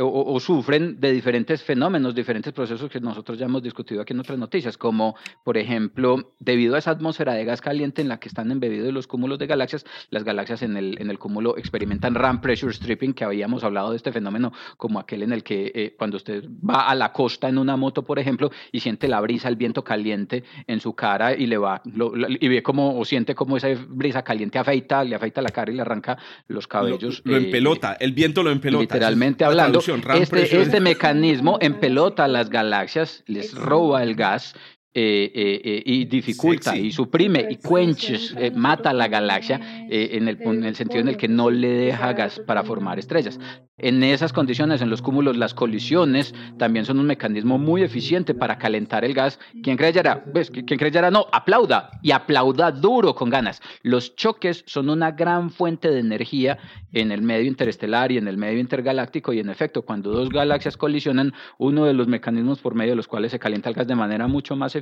[0.00, 4.38] o, sufren de diferentes fenómenos, diferentes procesos que nosotros ya hemos discutido aquí en otras
[4.38, 8.50] noticias, como por ejemplo, debido a esa atmósfera de gas caliente en la que están
[8.50, 12.72] embebidos los cúmulos de galaxias, las galaxias en el, en el cúmulo experimentan RAM pressure
[12.72, 16.44] stripping, que habíamos hablado de este fenómeno como aquel en el que eh, cuando usted
[16.68, 19.84] va a la costa en una moto, por ejemplo, y siente la brisa, el viento
[19.84, 24.22] caliente en su cara y le va, y ve como, o siente como esa brisa
[24.22, 27.22] caliente afeita, le afeita la cara y le arranca los cabellos.
[27.24, 28.82] Lo, empelota, el viento lo empelota.
[28.82, 29.80] Literalmente hablando,
[30.14, 34.54] este, este mecanismo empelota las galaxias, les roba el gas
[34.94, 40.64] eh, eh, eh, y dificulta y suprime y quenches, mata la galaxia en el, en,
[40.64, 43.40] el, sentido en el que no le deja gas para formar estrellas.
[43.78, 48.58] En esas condiciones, en los cúmulos, las colisiones también son un mecanismo muy eficiente para
[48.58, 49.40] calentar el gas.
[49.62, 50.22] ¿Quién creyera?
[50.26, 50.50] ¿Ves?
[50.50, 51.10] ¿Quién creyera?
[51.10, 53.62] No, aplauda y aplauda duro con ganas.
[53.82, 56.58] Los choques son una gran fuente de energía
[56.92, 60.76] en el medio interestelar y en el medio intergaláctico y en efecto, cuando dos galaxias
[60.76, 63.94] colisionan, uno de los mecanismos por medio de los cuales se calienta el gas de
[63.94, 64.81] manera mucho más eficiente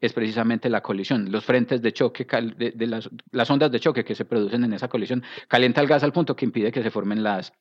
[0.00, 1.30] es precisamente la colisión.
[1.30, 4.88] Los frentes de choque, de, las, las ondas de choque que se producen en esa
[4.88, 7.52] colisión, calienta el gas al punto que impide que se formen las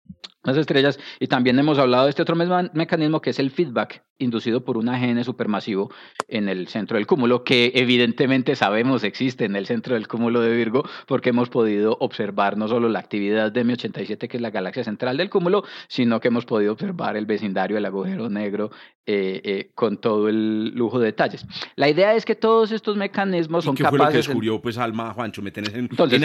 [0.45, 0.99] las estrellas.
[1.19, 4.87] Y también hemos hablado de este otro mecanismo que es el feedback inducido por un
[4.87, 5.91] AGN supermasivo
[6.27, 10.55] en el centro del cúmulo, que evidentemente sabemos existe en el centro del cúmulo de
[10.55, 14.83] Virgo, porque hemos podido observar no solo la actividad de M87, que es la galaxia
[14.83, 18.71] central del cúmulo, sino que hemos podido observar el vecindario del agujero negro
[19.07, 21.45] eh, eh, con todo el lujo de detalles.
[21.75, 23.97] La idea es que todos estos mecanismos son qué capaces...
[23.97, 25.41] Fue lo que descubrió, pues, Alma, Juancho?
[25.41, 26.21] Me tenés en, Entonces,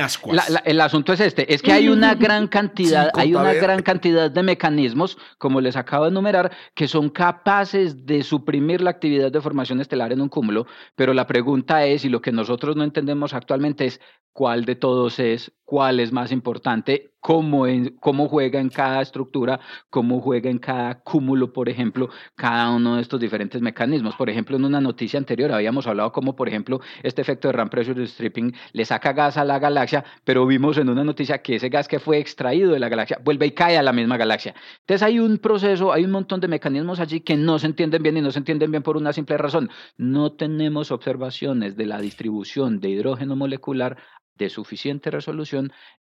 [0.64, 4.42] el asunto es este, es que hay una gran cantidad, hay una gran cantidad de
[4.42, 9.80] mecanismos, como les acabo de enumerar, que son capaces de suprimir la actividad de formación
[9.80, 13.86] estelar en un cúmulo, pero la pregunta es, y lo que nosotros no entendemos actualmente
[13.86, 14.00] es,
[14.32, 17.64] cuál de todos es, cuál es más importante, cómo,
[18.00, 23.02] cómo juega en cada estructura, cómo juega en cada cúmulo, por ejemplo, cada uno de
[23.02, 24.16] estos diferentes mecanismos.
[24.16, 27.68] Por ejemplo, en una noticia anterior habíamos hablado como, por ejemplo, este efecto de RAM
[27.68, 31.68] pressure stripping le saca gas a la galaxia, pero vimos en una noticia que ese
[31.68, 34.54] gas que fue extraído de la galaxia vuelve y cae a la misma galaxia.
[34.80, 38.16] Entonces hay un proceso, hay un montón de mecanismos allí que no se entienden bien
[38.16, 39.70] y no se entienden bien por una simple razón.
[39.96, 43.98] No tenemos observaciones de la distribución de hidrógeno molecular
[44.40, 45.70] de suficiente resolución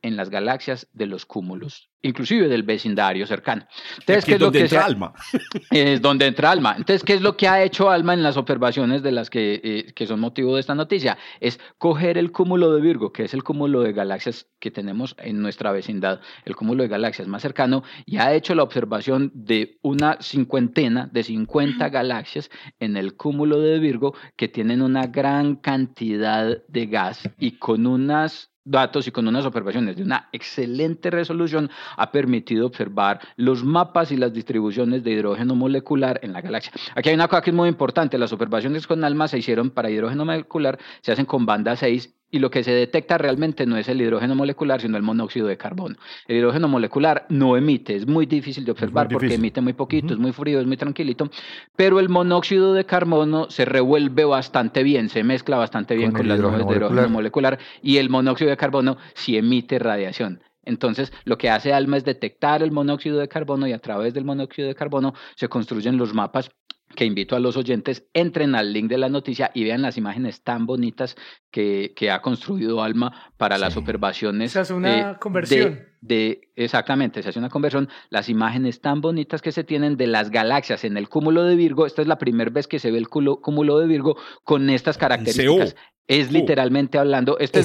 [0.07, 3.67] en las galaxias de los cúmulos, inclusive del vecindario cercano.
[3.99, 5.13] Entonces, ¿qué es, donde entra Alma.
[5.71, 6.75] Es donde entra Alma.
[6.77, 9.93] Entonces, ¿qué es lo que ha hecho Alma en las observaciones de las que, eh,
[9.95, 11.19] que son motivo de esta noticia?
[11.41, 15.43] Es coger el cúmulo de Virgo, que es el cúmulo de galaxias que tenemos en
[15.43, 20.19] nuestra vecindad, el cúmulo de galaxias más cercano, y ha hecho la observación de una
[20.21, 26.87] cincuentena, de 50 galaxias en el cúmulo de Virgo que tienen una gran cantidad de
[26.87, 32.67] gas y con unas datos y con unas observaciones de una excelente resolución ha permitido
[32.67, 36.73] observar los mapas y las distribuciones de hidrógeno molecular en la galaxia.
[36.95, 39.89] Aquí hay una cosa que es muy importante, las observaciones con ALMA se hicieron para
[39.89, 43.89] hidrógeno molecular, se hacen con banda 6 y lo que se detecta realmente no es
[43.89, 45.97] el hidrógeno molecular, sino el monóxido de carbono.
[46.27, 50.19] El hidrógeno molecular no emite, es muy difícil de observar porque emite muy poquito, es
[50.19, 51.31] muy frío, es muy tranquilito,
[51.77, 56.41] pero el monóxido de carbono se revuelve bastante bien, se mezcla bastante bien con, las
[56.41, 60.41] hojas de hidrógeno molecular y el monóxido de carbono sí emite radiación.
[60.67, 64.25] Entonces, lo que hace ALMA es detectar el monóxido de carbono y a través del
[64.25, 66.51] monóxido de carbono se construyen los mapas
[66.95, 70.43] que invito a los oyentes, entren al link de la noticia y vean las imágenes
[70.43, 71.17] tan bonitas
[71.51, 74.53] que, que ha construido Alma para las observaciones.
[74.53, 75.81] Se hace una conversión.
[76.01, 77.89] De, exactamente, se hace una conversión.
[78.11, 81.87] Las imágenes tan bonitas que se tienen de las galaxias en el cúmulo de Virgo.
[81.87, 85.77] Esta es la primera vez que se ve el cúmulo de Virgo con estas características.
[86.09, 87.37] Es literalmente hablando.
[87.41, 87.61] Este,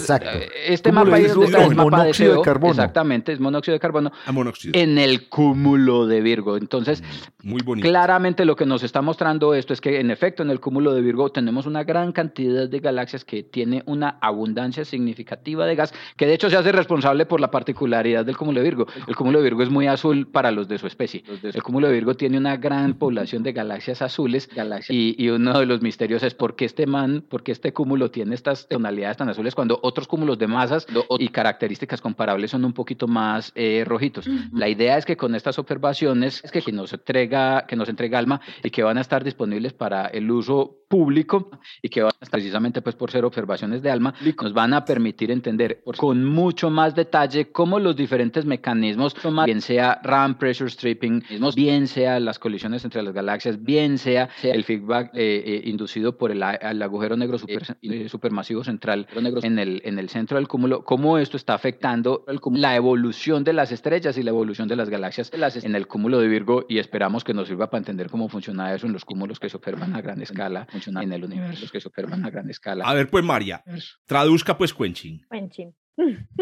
[0.65, 2.71] este mapa es, el monóxido de, carbono.
[2.71, 4.11] Exactamente, es monóxido de carbono.
[4.25, 4.79] Ah, monóxido.
[4.79, 6.57] En el cúmulo de Virgo.
[6.57, 7.03] Entonces,
[7.43, 7.87] mm, Muy bonito.
[7.87, 11.01] claramente lo que nos está mostrando esto es que, en efecto, en el cúmulo de
[11.01, 16.25] Virgo tenemos una gran cantidad de galaxias que tiene una abundancia significativa de gas, que
[16.25, 18.80] de hecho se hace responsable por la particularidad del cúmulo de Virgo.
[19.07, 21.23] El cúmulo de Virgo es muy azul para los de su especie.
[21.41, 24.49] El cúmulo de Virgo tiene una gran población de galaxias azules.
[24.89, 28.11] Y, y uno de los misterios es por qué este man, por qué este cúmulo
[28.11, 30.85] tiene estas tonalidades tan azules cuando otros cúmulos de masas
[31.19, 34.27] y características comparables son un poquito más eh, rojitos.
[34.53, 38.41] La idea es que con estas observaciones es que, nos entrega que nos entrega Alma
[38.63, 41.49] y que van a estar disponibles para el uso público
[41.81, 44.83] y que van a estar precisamente pues por ser observaciones de Alma nos van a
[44.83, 50.69] permitir entender con mucho más detalle cómo los diferentes mecanismos mecanismos, bien sea RAM pressure
[50.69, 51.23] stripping,
[51.55, 56.31] bien sea las colisiones entre las galaxias, bien sea el feedback eh, eh, inducido por
[56.31, 61.17] el, agujero negro super, eh, supermasivo central en el, en el centro del cúmulo, cómo
[61.17, 65.31] esto está afectando la evolución de las estrellas y la evolución de las galaxias
[65.63, 68.87] en el cúmulo de Virgo y esperamos que nos sirva para entender cómo funciona eso
[68.87, 72.25] en los cúmulos que se observan a gran escala, en el universo que se observan
[72.25, 72.85] a gran escala.
[72.85, 73.63] A ver, pues María,
[74.05, 75.25] traduzca pues Quenching.
[75.29, 75.73] Quenching.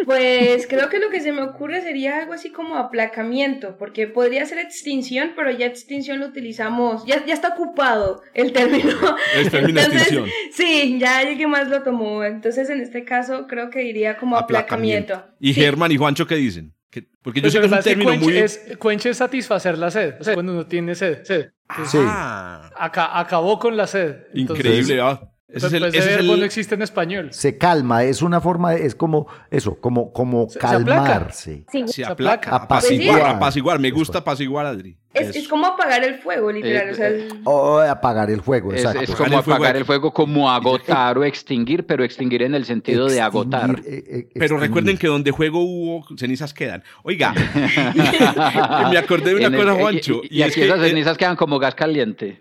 [0.06, 4.46] Pues creo que lo que se me ocurre sería algo así como aplacamiento, porque podría
[4.46, 8.96] ser extinción, pero ya extinción lo utilizamos, ya, ya está ocupado el término.
[9.36, 10.28] El término extinción.
[10.52, 12.24] Sí, ya alguien más lo tomó.
[12.24, 15.24] Entonces, en este caso, creo que diría como aplacamiento.
[15.40, 16.74] ¿Y Germán y Juancho qué dicen?
[17.22, 18.38] Porque yo pues sé que es un término muy...
[18.38, 18.66] Es,
[19.06, 21.24] es satisfacer la sed, o sea, cuando uno tiene sed.
[21.24, 21.52] sed.
[21.86, 21.98] sí.
[22.02, 22.72] Ah.
[22.76, 24.16] acabó con la sed.
[24.34, 25.22] Increíble, ¿ah?
[25.52, 27.30] Ese es el, pues ese verbo no existe en español.
[27.32, 31.66] Se calma, es una forma, es como eso, como, como calmarse.
[31.72, 32.56] Se, se aplaca.
[32.56, 33.80] Apaciguar, apaciguar.
[33.80, 34.98] Me gusta apaciguar, Adri.
[35.12, 37.28] Es, es, como apagar el fuego, literal.
[37.44, 39.02] o, apagar el fuego, exacto.
[39.02, 43.20] Es, como apagar el fuego, como agotar o extinguir, pero extinguir en el sentido de
[43.20, 43.82] agotar.
[43.88, 46.84] Eh, eh, pero recuerden que donde juego hubo, cenizas quedan.
[47.02, 47.34] Oiga,
[48.92, 50.22] me acordé de una cosa, Juancho.
[50.30, 52.38] Y, aquí esas cenizas quedan como gas caliente.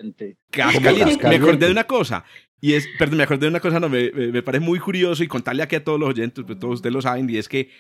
[0.53, 1.27] Gas caliente.
[1.27, 2.23] Me acordé de una cosa.
[2.61, 5.29] Y es, perdón, me acordé de una cosa, no, me, me, parece muy curioso y
[5.29, 7.71] contarle aquí a todos los oyentes, pues todos ustedes lo saben, y es que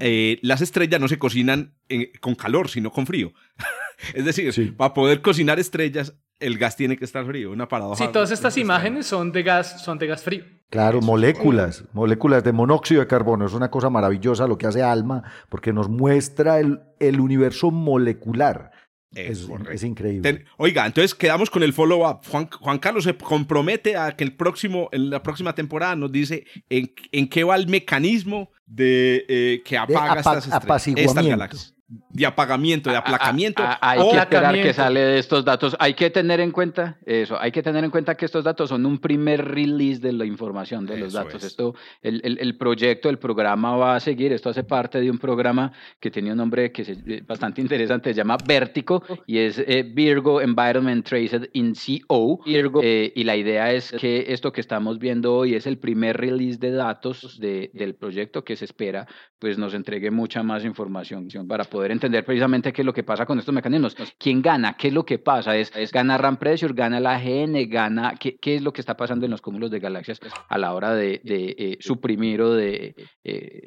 [0.00, 1.74] eh, las estrellas no se cocinan
[2.20, 3.32] con calor, sino con frío.
[4.14, 8.04] es decir, para poder cocinar estrellas, el gas tiene que estar frío, una paradoja.
[8.04, 10.44] Sí, todas estas imágenes son de gas, son de gas frío.
[10.68, 13.46] Claro, moléculas, moléculas de monóxido de carbono.
[13.46, 18.72] Es una cosa maravillosa lo que hace ALMA, porque nos muestra el, el universo molecular.
[19.14, 20.44] Es, es, increíble.
[20.56, 22.20] oiga, entonces quedamos con el follow-up.
[22.28, 26.44] Juan, Juan, Carlos se compromete a que el próximo, en la próxima temporada nos dice
[26.68, 32.90] en, en qué va el mecanismo de eh, que apaga estas, estas galaxias de apagamiento,
[32.90, 33.62] de aplacamiento.
[33.80, 35.76] hay que esperar que sale de estos datos.
[35.78, 38.86] Hay que tener en cuenta eso, hay que tener en cuenta que estos datos son
[38.86, 41.44] un primer release de la información de los datos.
[41.44, 44.32] Esto, el, el, el, proyecto, el programa va a seguir.
[44.32, 48.10] Esto hace parte de un programa que tiene un nombre que es eh, bastante interesante,
[48.10, 52.40] se llama Vértico y es eh, Virgo Environment Traced in CO.
[52.44, 56.16] Virgo, eh, y la idea es que esto que estamos viendo hoy es el primer
[56.16, 59.06] release de datos de, del proyecto que se espera,
[59.38, 63.26] pues nos entregue mucha más información para poder entender precisamente qué es lo que pasa
[63.26, 63.96] con estos mecanismos.
[64.16, 64.76] ¿Quién gana?
[64.78, 65.56] ¿Qué es lo que pasa?
[65.56, 66.72] ¿Es, es gana RAM Pressure?
[66.72, 67.68] ¿Gana la GN?
[67.68, 70.72] ¿Gana qué, qué, es lo que está pasando en los cúmulos de galaxias a la
[70.72, 73.66] hora de, de eh, suprimir o de eh,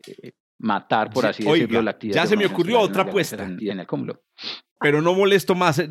[0.60, 2.24] matar, por así decirlo, la actividad?
[2.24, 3.44] Ya se me ocurrió otra apuesta.
[3.44, 4.22] En, en, el cúmulo.
[4.80, 5.80] Pero no molesto más.
[5.80, 5.90] Eh,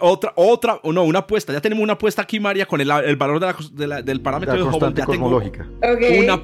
[0.00, 1.52] otra, otra, no, una apuesta.
[1.52, 4.22] Ya tenemos una apuesta aquí, María, con el, el valor de la, de la, del
[4.22, 4.94] parámetro de Hubble.
[4.94, 5.68] Ya cosmológica.
[5.82, 6.18] Tengo okay.
[6.20, 6.40] Una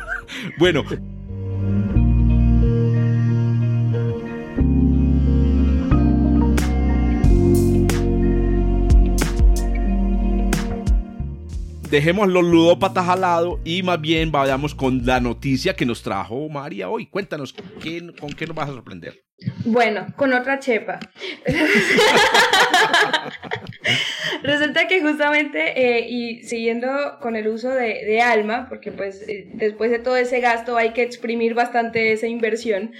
[0.58, 0.84] bueno,
[11.94, 16.48] dejemos los ludópatas al lado y más bien vayamos con la noticia que nos trajo
[16.48, 17.06] María hoy.
[17.06, 19.22] Cuéntanos, ¿con qué nos vas a sorprender?
[19.64, 20.98] Bueno, con otra chepa.
[24.42, 26.88] Resulta que justamente, eh, y siguiendo
[27.20, 31.02] con el uso de, alma, porque pues eh, después de todo ese gasto hay que
[31.02, 32.92] exprimir bastante esa inversión.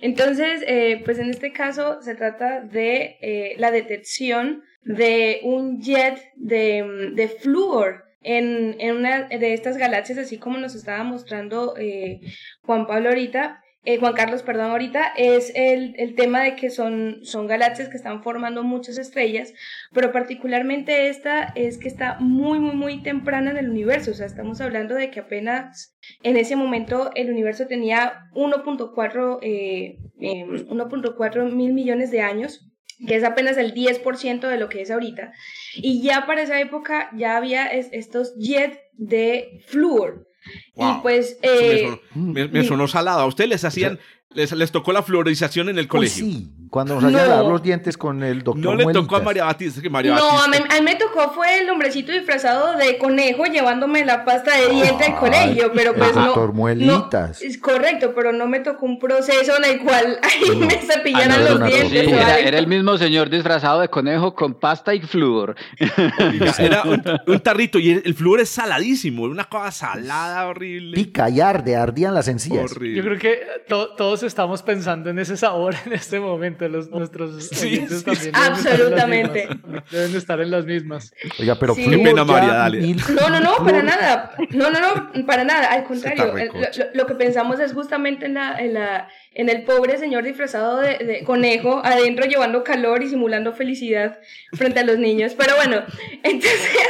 [0.00, 7.10] Entonces, eh, pues en este caso se trata de la detección de un jet de,
[7.12, 12.20] de flúor en, una de estas galaxias, así como nos estaba mostrando eh,
[12.62, 17.20] Juan Pablo ahorita, eh, Juan Carlos, perdón, ahorita, es el, el, tema de que son,
[17.22, 19.54] son galaxias que están formando muchas estrellas,
[19.94, 24.26] pero particularmente esta es que está muy, muy, muy temprana en el universo, o sea,
[24.26, 31.72] estamos hablando de que apenas en ese momento el universo tenía 1.4 eh, 1.4 mil
[31.72, 32.67] millones de años,
[33.06, 35.32] que es apenas el 10% de lo que es ahorita.
[35.74, 40.26] Y ya para esa época ya había estos jets de flúor.
[40.74, 41.38] Y pues...
[41.42, 43.20] Eh, me, sonó, salado.
[43.20, 43.98] ¿A ustedes les hacían,
[44.38, 46.24] les, les, tocó la fluorización en el colegio?
[46.24, 49.44] sí, cuando nos hacían lavar los dientes con el doctor No le tocó a María
[49.44, 50.76] Batista, que María no, Batista...
[50.76, 55.04] a mí, me tocó fue el hombrecito disfrazado de conejo llevándome la pasta de diente
[55.04, 57.42] al colegio, pero pues el doctor Muelitas.
[57.42, 61.64] es correcto, pero no me tocó un proceso en el cual ahí me cepillaran los
[61.64, 61.90] dientes.
[62.06, 65.56] Sí, era, era, el mismo señor disfrazado de conejo con pasta y flúor.
[66.58, 70.96] era un, tarrito y el, flúor es saladísimo, una cosa salada horrible.
[70.96, 72.72] Pica y arde, ardían las encías.
[72.72, 72.96] Horrible.
[72.96, 76.68] Yo creo que to, todos estamos pensando en ese sabor en este momento.
[76.68, 78.30] Los, nuestros Sí, sí, también sí.
[78.30, 79.48] deben estar en las Absolutamente.
[79.48, 79.90] mismas.
[79.90, 81.14] Deben estar en las mismas.
[81.40, 81.88] Oiga, pero Sí.
[81.90, 82.94] Qué pena, María, dale.
[82.94, 84.34] No, no, no, para nada.
[84.50, 85.72] No, no, no, para nada.
[85.72, 89.98] Al contrario, lo, lo que pensamos es justamente en, la, en, la, en el pobre
[89.98, 94.18] señor disfrazado de, de conejo, adentro llevando calor y simulando felicidad
[94.52, 95.34] frente a los niños.
[95.36, 95.82] Pero bueno,
[96.22, 96.88] entonces,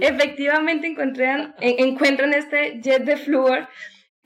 [0.00, 3.68] efectivamente encuentran, en- encuentran este jet de flúor.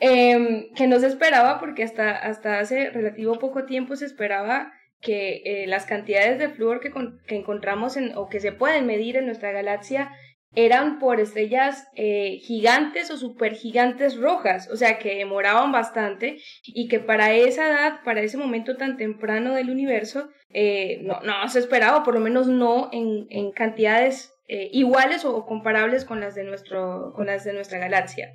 [0.01, 5.42] Em, que no se esperaba porque hasta, hasta hace relativo poco tiempo se esperaba que
[5.44, 9.16] eh, las cantidades de flúor que, con- que encontramos en, o que se pueden medir
[9.16, 10.11] en nuestra galaxia
[10.55, 16.98] eran por estrellas eh, gigantes o supergigantes rojas, o sea que demoraban bastante y que
[16.98, 22.03] para esa edad, para ese momento tan temprano del universo, eh, no, no se esperaba,
[22.03, 27.12] por lo menos no en, en cantidades eh, iguales o comparables con las, de nuestro,
[27.14, 28.32] con las de nuestra galaxia.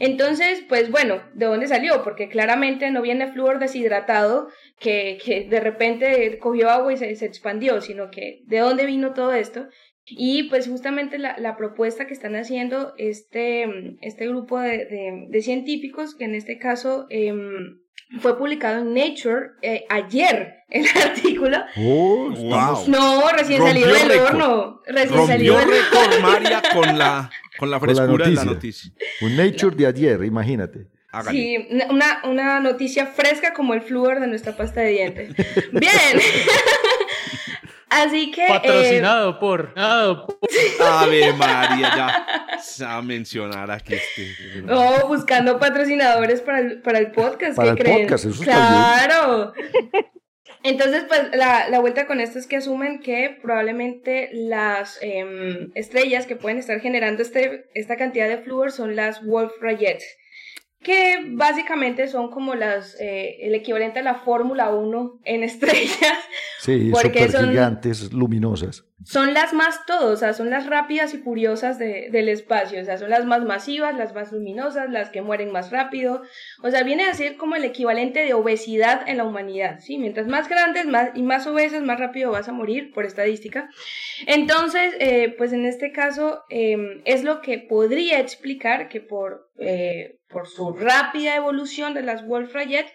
[0.00, 2.02] Entonces, pues bueno, ¿de dónde salió?
[2.02, 4.48] Porque claramente no viene flúor deshidratado
[4.78, 9.32] que, que de repente cogió agua y se, expandió, sino que ¿de dónde vino todo
[9.34, 9.68] esto?
[10.10, 13.66] Y pues justamente la, la propuesta que están haciendo este,
[14.00, 17.78] este grupo de, de- de científicos, que en este caso em,
[18.20, 21.58] fue publicado en Nature eh, ayer, el artículo.
[21.76, 22.84] Oh, Wow.
[22.88, 24.26] No, recién Rompió salido del récord.
[24.34, 24.80] horno.
[24.86, 28.44] Recién salido Rompió del récord María con la, con la Con la frescura de la
[28.44, 28.92] noticia.
[29.20, 30.86] Un Nature de ayer, imagínate.
[31.10, 31.38] Hágale.
[31.38, 35.34] Sí, una, una noticia fresca como el flúor de nuestra pasta de dientes.
[35.72, 36.20] Bien.
[38.06, 38.44] Así que...
[38.44, 39.74] eh, Patrocinado por.
[39.74, 40.38] patrocinado por-
[40.86, 42.96] Ave María, ya.
[42.96, 44.62] A mencionar aquí este.
[44.62, 47.56] No, buscando patrocinadores para el, para el podcast.
[47.56, 48.00] Para ¿qué el creen?
[48.02, 49.52] podcast, eso claro.
[50.64, 56.26] Entonces, pues la, la vuelta con esto es que asumen que probablemente las em, estrellas
[56.26, 60.00] que pueden estar generando este, esta cantidad de flúor son las Wolf Rayet,
[60.82, 66.18] que básicamente son como las eh, el equivalente a la Fórmula 1 en estrellas.
[66.60, 68.84] Sí, Porque son- gigantes, luminosas.
[69.04, 72.84] Son las más todo, o sea, son las rápidas y furiosas de- del espacio, o
[72.84, 76.22] sea, son las más masivas, las más luminosas, las que mueren más rápido,
[76.62, 79.98] o sea, viene a ser como el equivalente de obesidad en la humanidad, ¿sí?
[79.98, 83.68] Mientras más grandes más, y más obesas, más rápido vas a morir, por estadística.
[84.26, 90.18] Entonces, eh, pues en este caso, eh, es lo que podría explicar que por, eh,
[90.28, 92.86] por su rápida evolución de las Wolf Rayet,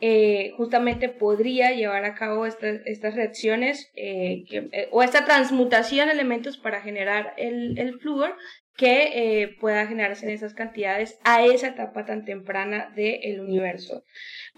[0.00, 6.14] eh, justamente podría llevar a cabo estas, estas reacciones eh, eh, o esta transmutación de
[6.14, 8.36] elementos para generar el, el flúor
[8.76, 14.04] que pueda generarse en esas cantidades a esa etapa tan temprana del universo.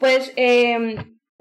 [0.00, 0.96] Pues eh,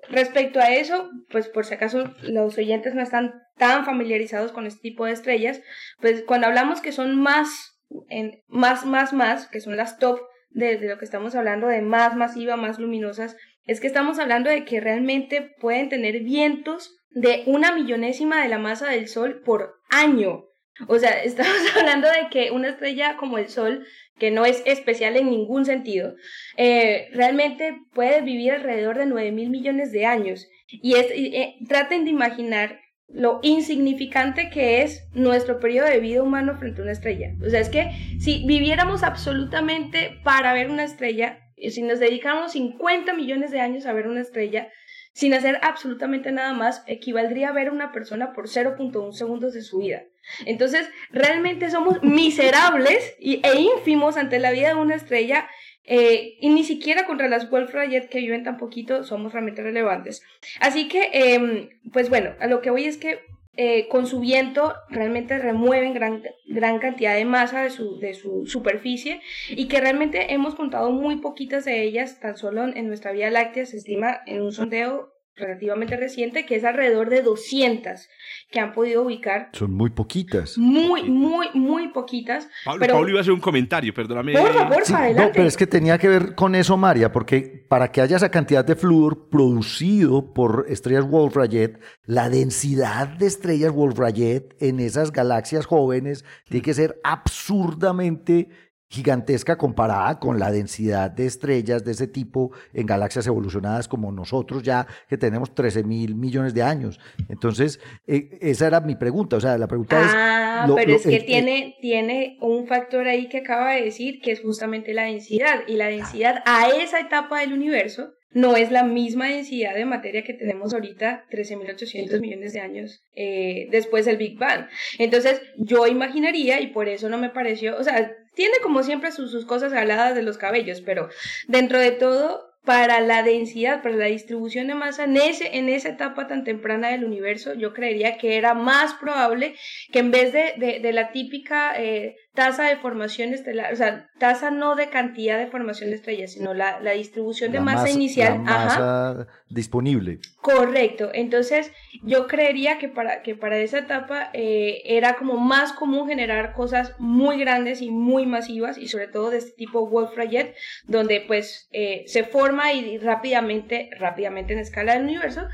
[0.10, 4.82] respecto a eso, pues por si acaso los oyentes no están tan familiarizados con este
[4.82, 5.62] tipo de estrellas,
[6.00, 7.80] pues cuando hablamos que son más,
[8.10, 10.20] en, más, más, más, que son las top
[10.50, 13.36] de, de lo que estamos hablando, de más masiva, más luminosas,
[13.68, 18.58] es que estamos hablando de que realmente pueden tener vientos de una millonésima de la
[18.58, 20.46] masa del Sol por año.
[20.88, 23.86] O sea, estamos hablando de que una estrella como el Sol,
[24.18, 26.16] que no es especial en ningún sentido,
[26.56, 30.48] eh, realmente puede vivir alrededor de 9 mil millones de años.
[30.70, 36.82] Y, eh, traten de imaginar lo insignificante que es nuestro periodo de vida humano frente
[36.82, 37.34] a una estrella.
[37.46, 37.90] O sea, es que
[38.20, 43.94] si viviéramos absolutamente para ver una estrella, si nos dedicáramos 50 millones de años a
[43.94, 44.72] ver una estrella,
[45.14, 49.64] sin hacer absolutamente nada más, equivaldría a ver a una persona por 0.1 segundos de
[49.64, 50.04] su vida.
[50.46, 55.50] Entonces, realmente somos miserables e ínfimos ante la vida de una estrella
[55.86, 60.22] eh, y ni siquiera contra las Wolf Rayet que viven tan poquito somos realmente relevantes.
[60.60, 63.22] Así que, eh, pues bueno, a lo que voy es que
[63.58, 68.46] eh, con su viento realmente remueven gran, gran cantidad de masa de su, de su
[68.46, 73.32] superficie y que realmente hemos contado muy poquitas de ellas, tan solo en nuestra Vía
[73.32, 78.08] Láctea se estima en un sondeo relativamente reciente que es alrededor de 200
[78.52, 79.50] que han podido ubicar.
[79.54, 80.58] Son muy poquitas.
[80.58, 82.48] Muy, muy, muy poquitas.
[82.66, 84.34] Pablo, pero- Pablo iba a hacer un comentario, perdóname.
[84.34, 85.32] Por favor, Sí, no, adelante.
[85.36, 88.66] pero es que tenía que ver con eso, María, porque para que haya esa cantidad
[88.66, 96.26] de flúor producido por estrellas Wolf-Rayet, la densidad de estrellas Wolf-Rayet en esas galaxias jóvenes
[96.50, 98.50] tiene que ser absurdamente
[98.90, 104.64] gigantesca comparada con la densidad de estrellas de ese tipo en galaxias evolucionadas como nosotros
[104.64, 107.00] ya que tenemos 13 mil millones de años.
[107.30, 109.36] Entonces, eh, esa era mi pregunta.
[109.36, 110.70] O sea, la pregunta Ah, es...
[110.70, 114.32] lo- pero lo- es que tiene, tiene un factor ahí que acaba de decir, que
[114.32, 115.62] es justamente la densidad.
[115.68, 120.24] Y la densidad a esa etapa del universo no es la misma densidad de materia
[120.24, 124.68] que tenemos ahorita, 13.800 millones de años eh, después del Big Bang.
[125.00, 129.46] Entonces, yo imaginaría, y por eso no me pareció, o sea, tiene como siempre sus,
[129.46, 131.10] cosas aladas de los cabellos, pero
[131.48, 136.44] dentro de todo, para la densidad, para la distribución de masa en, esa etapa tan
[136.44, 139.56] temprana del universo, yo creería que era más probable
[139.92, 144.52] que en vez de, de, la típica eh, tasa de formación estelar, o sea, tasa
[144.52, 148.34] no de cantidad de formación de estrellas, sino la, la distribución de masa, inicial.
[148.34, 150.20] La masa disponible.
[150.40, 151.10] Correcto.
[151.16, 151.72] Entonces,
[152.04, 156.94] yo creería que para, que para esa etapa eh, era como más común generar cosas
[157.00, 160.54] muy grandes y muy masivas, y sobre todo de este tipo Wolf-Rayet,
[160.86, 165.48] donde pues eh, se forma y rápidamente, rápidamente en escala del universo,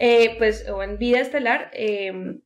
[0.00, 1.70] eh, pues, o en vida estelar,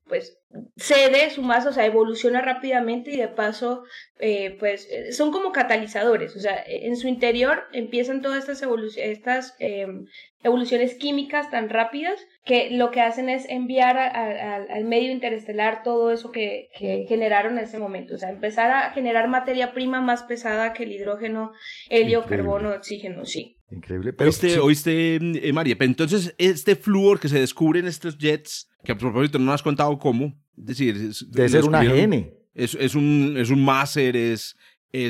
[0.07, 0.39] pues
[0.77, 3.85] cede su masa, o sea, evoluciona rápidamente y de paso,
[4.19, 9.55] eh, pues eh, son como catalizadores, o sea, en su interior empiezan todas estas, estas
[9.59, 10.07] em,
[10.43, 16.31] evoluciones químicas tan rápidas que lo que hacen es enviar al medio interestelar todo eso
[16.31, 16.69] que,
[17.09, 20.93] generaron en ese momento, o sea, empezar a generar materia prima más pesada que el
[20.93, 21.53] hidrógeno,
[21.89, 23.54] helio, carbono, oxígeno, sí.
[23.71, 24.13] Increíble.
[24.13, 25.77] Pero, ¿Oíste, oíste eh, María?
[25.81, 29.63] Entonces, este flúor que se descubre en estos jets, que a propósito no nos has
[29.63, 32.31] contado cómo, es decir, debe ser una GN.
[32.55, 34.57] Es, es, un, es un máser, es,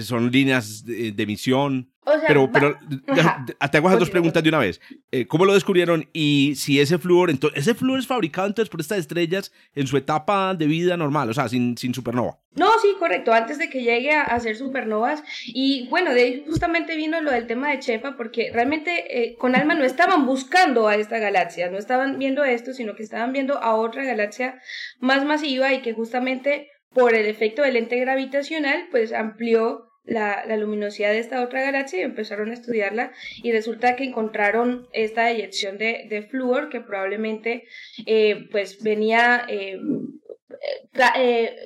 [0.02, 1.90] son líneas de, emisión.
[2.26, 2.78] Pero, pero
[3.70, 4.80] te hago esas dos preguntas de una vez.
[5.11, 6.09] Eh, ¿Cómo lo descubrieron?
[6.12, 9.96] Y si ese flúor, entonces, ese flúor es fabricado entonces por estas estrellas en su
[9.96, 12.38] etapa de vida normal, o sea, sin, sin supernova.
[12.57, 15.24] No, sí, correcto, antes de que llegue a, a ser supernovas.
[15.46, 19.57] Y bueno, de ahí justamente vino lo del tema de Chepa, porque realmente eh, con
[19.57, 23.59] Alma no estaban buscando a esta galaxia, no estaban viendo esto, sino que estaban viendo
[23.59, 24.61] a otra galaxia
[25.00, 31.11] más masiva y que justamente por el efecto del lente gravitacional, pues amplió la, luminosidad
[31.11, 36.07] de esta otra galaxia y empezaron a estudiarla y resulta que encontraron esta eyección de,
[36.09, 37.64] de flúor que probablemente
[38.07, 39.78] eh, pues venía eh,
[41.16, 41.57] eh,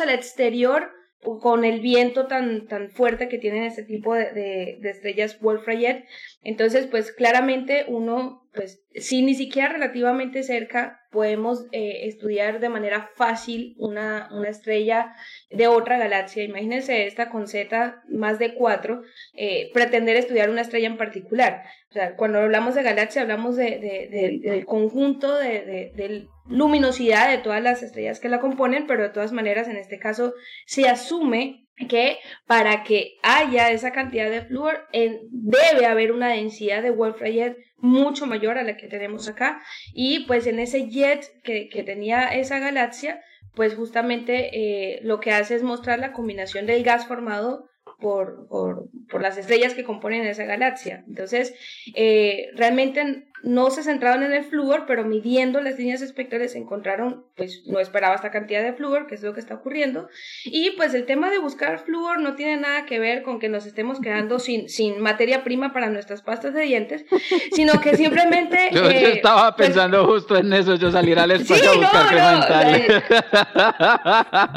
[0.00, 0.90] al exterior
[1.22, 4.32] con el viento tan, tan fuerte que tienen este tipo de,
[4.80, 6.06] de, estrellas Wolf-Rayet.
[6.42, 13.10] Entonces, pues claramente uno, pues si ni siquiera relativamente cerca, podemos eh, estudiar de manera
[13.16, 15.14] fácil una, una, estrella
[15.50, 16.44] de otra galaxia.
[16.44, 19.02] Imagínense esta con Z más de cuatro,
[19.34, 21.64] eh, pretender estudiar una estrella en particular.
[21.90, 27.38] O sea, cuando hablamos de galaxia, hablamos de, de, del conjunto de, de luminosidad de
[27.38, 30.32] todas las estrellas que la componen, pero de todas maneras, en este caso,
[30.64, 36.90] se asume que para que haya esa cantidad de flúor debe haber una densidad de
[36.90, 39.62] Wolf-Rayet mucho mayor a la que tenemos acá.
[39.94, 43.22] Y pues en ese jet que, que tenía esa galaxia
[43.54, 47.69] pues justamente eh, lo que hace es mostrar la combinación del gas formado
[48.00, 51.04] por, por, por, las estrellas que componen esa galaxia.
[51.06, 51.54] Entonces,
[51.94, 57.62] eh, realmente no se centraron en el flúor, pero midiendo las líneas espectrales encontraron, pues
[57.66, 60.08] no esperaba esta cantidad de flúor, que es lo que está ocurriendo.
[60.44, 63.64] Y pues el tema de buscar flúor no tiene nada que ver con que nos
[63.66, 67.04] estemos quedando sin, sin materia prima para nuestras pastas de dientes,
[67.52, 68.70] sino que simplemente...
[68.72, 72.00] yo, eh, estaba pues pensando justo en eso, yo salir al espacio a buscar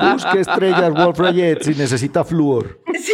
[0.01, 2.81] no, Busque estrellas Wolf Rayet si necesita flúor.
[2.99, 3.13] Sí,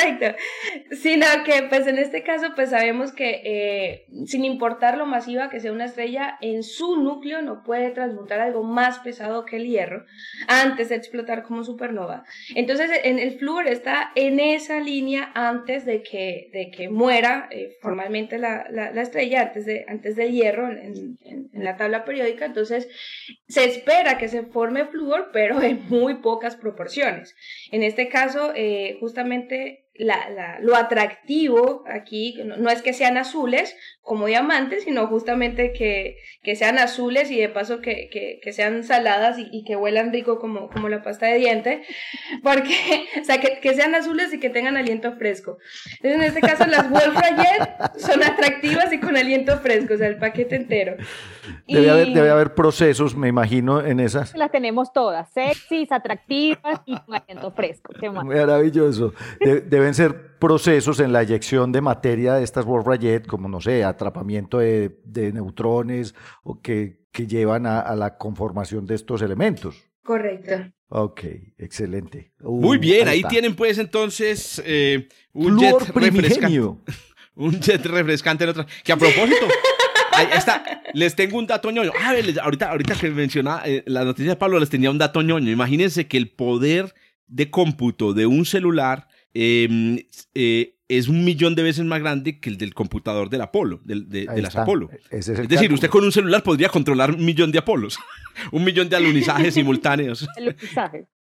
[0.19, 0.37] correcto.
[0.91, 5.59] Sino que pues en este caso pues sabemos que eh, sin importar lo masiva que
[5.59, 10.05] sea una estrella, en su núcleo no puede transmutar algo más pesado que el hierro
[10.47, 12.23] antes de explotar como supernova.
[12.55, 17.77] Entonces, en el flúor está en esa línea antes de que, de que muera eh,
[17.81, 22.45] formalmente la, la, estrella, antes, de, antes del hierro en, en, la tabla periódica.
[22.45, 22.87] Entonces,
[23.47, 27.35] se espera que se forme flúor, pero en muy pocas proporciones.
[27.71, 34.25] En este caso, eh, justamente la, lo atractivo aquí no, es que sean azules como
[34.25, 38.09] diamantes, sino justamente que, que sean azules y de paso que,
[38.41, 41.83] que, sean saladas y, que huelan rico como, como la pasta de diente,
[42.43, 45.59] porque, o sea, que, sean azules y que tengan aliento fresco.
[46.01, 47.15] Entonces, en este caso, las Wolf
[47.97, 50.95] son atractivas y con aliento fresco, o sea, el paquete entero.
[51.67, 54.35] Debe, haber, debe haber procesos, me imagino, en esas.
[54.35, 57.93] Las tenemos todas, sexys, atractivas y con aliento fresco.
[57.99, 59.13] Qué Maravilloso.
[59.39, 63.83] deben ser procesos en la eyección de materia de estas Wolf Rayet, como no sé,
[63.83, 64.91] atrapamiento de,
[65.33, 69.75] neutrones o que, que llevan a, la conformación de estos elementos.
[70.03, 70.71] Correcto.
[70.89, 71.21] Ok,
[71.57, 72.33] excelente.
[72.41, 76.59] Muy bien, ahí, tienen pues entonces eh, un jet refrescante.
[77.35, 78.65] un jet refrescante en otra.
[78.83, 79.47] Que a propósito,
[80.11, 80.63] ahí está,
[80.93, 81.91] les tengo un dato ñoño.
[81.97, 85.49] Ah, ahorita, ahorita que mencionaba eh, la noticia de Pablo, les tenía un dato ñoño.
[85.49, 86.93] Imagínense que el poder
[87.27, 89.99] de cómputo de un celular Em,
[90.35, 94.25] eh, es un millón de veces más grande que el del computador del Apolo, de,
[94.41, 94.89] las Apolo.
[95.09, 97.97] Es, decir, usted con un celular podría controlar un millón de Apolos,
[98.51, 100.27] un millón de alunizajes simultáneos.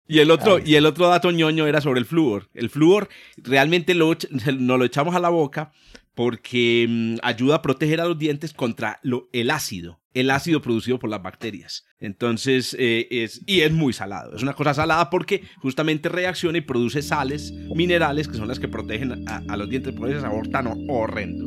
[0.06, 2.48] Y el otro, y el otro dato ñoño era sobre el flúor.
[2.54, 4.16] El flúor realmente lo,
[4.58, 5.72] nos lo echamos a la boca
[6.18, 8.98] porque mm, ayuda a proteger a los dientes contra
[9.32, 11.84] el ácido, el ácido producido por las bacterias.
[12.00, 14.34] Entonces, eh, es, y es muy salado.
[14.34, 18.66] Es una cosa salada porque justamente reacciona y produce sales, minerales, que son las que
[18.66, 21.44] protegen a, los dientes por ese sabor tan horrendo.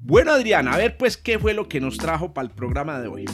[0.00, 3.06] Bueno, Adriana, a ver pues qué fue lo que nos trajo para el programa de
[3.06, 3.26] hoy.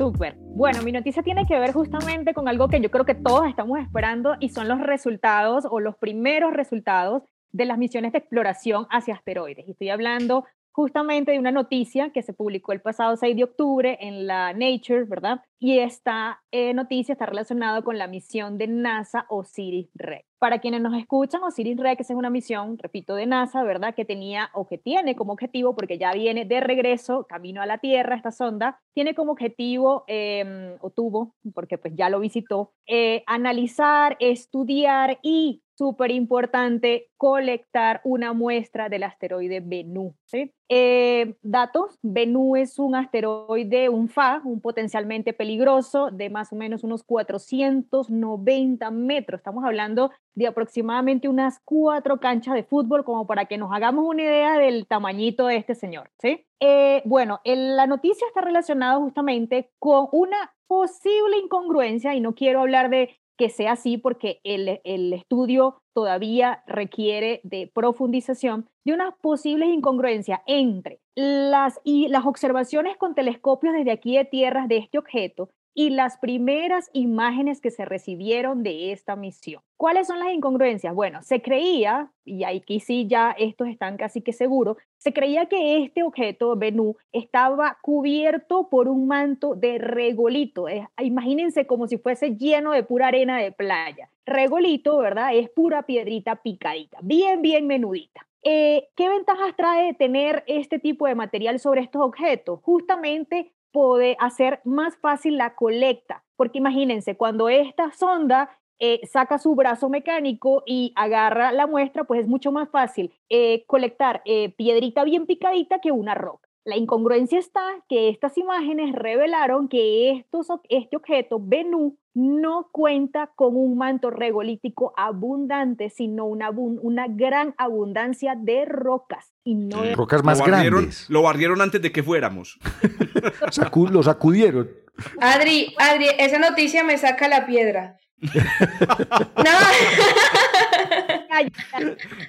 [0.00, 0.34] Súper.
[0.38, 3.78] Bueno, mi noticia tiene que ver justamente con algo que yo creo que todos estamos
[3.80, 7.22] esperando y son los resultados o los primeros resultados
[7.52, 9.68] de las misiones de exploración hacia asteroides.
[9.68, 13.98] Y estoy hablando justamente de una noticia que se publicó el pasado 6 de octubre
[14.00, 15.42] en la Nature, ¿verdad?
[15.58, 20.24] Y esta eh, noticia está relacionada con la misión de NASA Osiris-Rex.
[20.38, 23.94] Para quienes nos escuchan, Osiris-Rex es una misión, repito, de NASA, ¿verdad?
[23.94, 27.76] Que tenía o que tiene como objetivo, porque ya viene de regreso, camino a la
[27.76, 33.22] Tierra, esta sonda, tiene como objetivo, em, o tuvo, porque pues ya lo visitó, eh,
[33.26, 40.14] analizar, estudiar y súper importante colectar una muestra del asteroide Bennu.
[40.26, 40.52] ¿sí?
[40.68, 46.84] Eh, datos, Bennu es un asteroide, un FA, un potencialmente peligroso de más o menos
[46.84, 49.38] unos 490 metros.
[49.38, 54.22] Estamos hablando de aproximadamente unas cuatro canchas de fútbol, como para que nos hagamos una
[54.22, 56.10] idea del tamañito de este señor.
[56.18, 56.44] ¿sí?
[56.60, 62.90] Eh, bueno, la noticia está relacionada justamente con una posible incongruencia, y no quiero hablar
[62.90, 69.70] de que sea así porque el, el, estudio todavía requiere de profundización de unas posibles
[69.70, 75.48] incongruencias entre las, y las observaciones con telescopios desde aquí de tierras de este objeto
[75.74, 79.62] y las primeras imágenes que se recibieron de esta misión.
[79.76, 80.94] ¿Cuáles son las incongruencias?
[80.94, 85.82] Bueno, se creía, y aquí sí ya estos están casi que seguros, se creía que
[85.82, 90.66] este objeto, Bennu, estaba cubierto por un manto de regolito.
[90.98, 94.10] imagínense como si fuese lleno de pura arena de playa.
[94.26, 95.34] Regolito, ¿verdad?
[95.34, 98.26] Es pura piedrita picadita, bien, bien menudita.
[98.42, 102.60] Eh, ¿Qué ventajas trae tener este tipo de material sobre estos objetos?
[102.62, 109.54] Justamente puede hacer más fácil la colecta, porque imagínense, cuando esta sonda eh, saca su
[109.54, 115.04] brazo mecánico y agarra la muestra, pues es mucho más fácil eh, colectar eh, piedrita
[115.04, 116.49] bien picadita que una roca.
[116.64, 123.56] La incongruencia está que estas imágenes revelaron que estos, este objeto, Bennu, no cuenta con
[123.56, 129.32] un manto regolítico abundante, sino una, una gran abundancia de rocas.
[129.42, 131.08] Y no Rocas más grandes.
[131.08, 132.58] Lo barrieron antes de que fuéramos.
[133.90, 134.70] lo sacudieron.
[135.18, 137.96] Adri, Adri, esa noticia me saca la piedra.
[138.20, 138.30] no.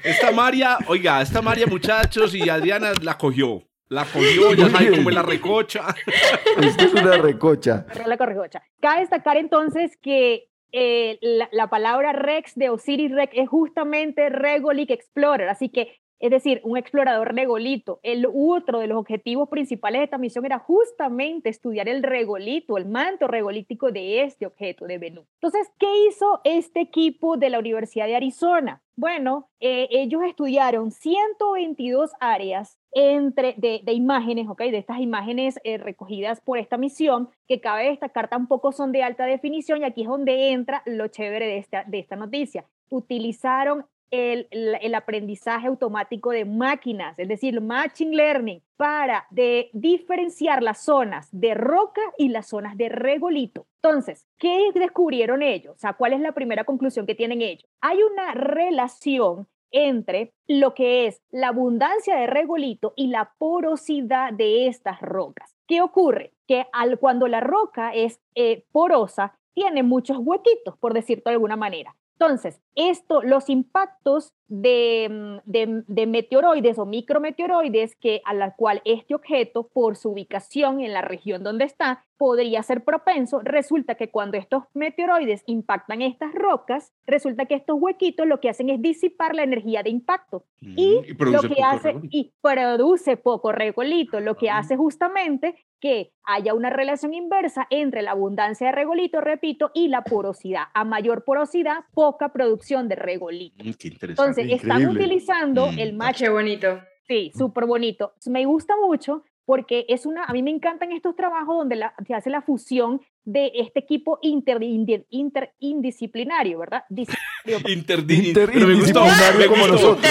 [0.05, 3.67] esta María, oiga, esta María, muchachos, y Adriana la cogió.
[3.91, 5.93] La cogió, ya saben cómo es la recocha.
[6.61, 7.85] Esto es una recocha.
[8.07, 8.63] La recocha.
[8.79, 14.91] Cabe destacar entonces que eh, la, la, palabra Rex de Osiris Rex es justamente Regolic
[14.91, 17.99] Explorer, así que es decir, un explorador regolito.
[18.03, 22.85] El otro de los objetivos principales de esta misión era justamente estudiar el regolito, el
[22.85, 25.25] manto regolítico de este objeto de Bennu.
[25.41, 28.83] Entonces, ¿qué hizo este equipo de la Universidad de Arizona?
[28.95, 34.59] Bueno, eh, ellos estudiaron 122 áreas entre, de, imágenes, ¿ok?
[34.63, 39.25] De estas imágenes eh, recogidas por esta misión, que cabe destacar tampoco son de alta
[39.25, 42.65] definición y aquí es donde entra lo chévere de esta, de esta noticia.
[42.89, 51.29] Utilizaron el, aprendizaje automático de máquinas, es decir, Machine Learning, para de diferenciar las zonas
[51.31, 53.65] de roca y las zonas de regolito.
[53.81, 55.75] Entonces, ¿qué descubrieron ellos?
[55.75, 57.69] O sea, ¿cuál es la primera conclusión que tienen ellos?
[57.79, 64.67] Hay una relación entre lo que es la abundancia de regolito y la porosidad de
[64.67, 65.55] estas rocas.
[65.67, 66.33] ¿Qué ocurre?
[66.47, 71.55] Que al, cuando la roca es eh, porosa, tiene muchos huequitos, por decirlo de alguna
[71.55, 71.95] manera.
[72.19, 79.67] Entonces, esto, los impactos mm, de, meteoroides o micrometeoroides que a la cual este objeto,
[79.73, 84.65] por su ubicación en la región donde está, podría ser propenso, resulta que cuando estos
[84.75, 89.81] meteoroides impactan estas rocas, resulta que estos huequitos lo que hacen es disipar la energía
[89.81, 90.45] de impacto.
[90.61, 96.53] Mm, y, lo que hace y produce poco regolito, lo que hace justamente que haya
[96.53, 100.65] una relación inversa entre la abundancia de regolito, repito, y la porosidad.
[100.73, 103.63] A mayor porosidad, poca producción de regolito.
[103.63, 103.71] Mm,
[104.03, 106.19] Entonces, están utilizando el match.
[106.19, 106.79] Qué bonito.
[107.07, 108.13] Sí, súper bonito.
[108.27, 111.77] Me gusta mucho porque es una, a mí me encantan estos trabajos donde
[112.07, 116.85] se hace la fusión de este equipo inter, interdisciplinario, ¿verdad?
[117.67, 120.05] interdisciplinario como nosotros.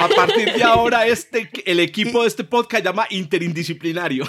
[0.00, 4.24] A partir, de, ahora, este, el equipo de este podcast llama interindisciplinario.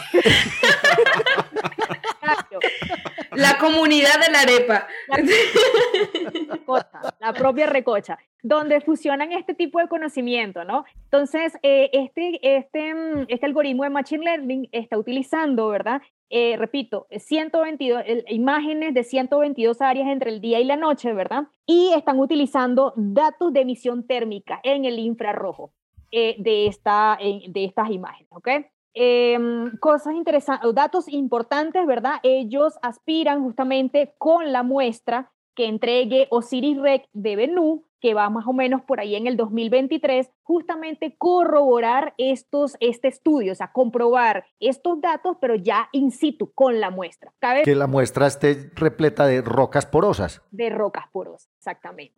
[3.36, 4.88] La comunidad de la arepa.
[7.20, 10.86] La, propia recocha, donde fusionan este tipo de conocimiento, ¿no?
[11.06, 16.02] Entonces, eh, este, este, mm, este algoritmo de Machine Learning está utilizando, ¿verdad?
[16.30, 21.44] Eh, repito, 122, imágenes de 122 áreas entre el día y la noche, ¿verdad?
[21.66, 25.72] Y están utilizando datos de emisión térmica en el infrarrojo
[26.12, 28.50] eh, de, esta, de estas imágenes, ¿ok?
[28.98, 32.16] Em, cosas interesantes, datos importantes, ¿verdad?
[32.24, 38.46] Ellos aspiran justamente con la muestra que entregue Osiris Rex de Benú, que va más
[38.48, 44.46] o menos por ahí en el 2023, justamente corroborar estos, este estudio, o sea, comprobar
[44.60, 47.34] estos datos, pero ya in situ, con la muestra.
[47.64, 50.42] Que la muestra esté repleta de rocas porosas.
[50.52, 52.14] De rocas porosas, exactamente.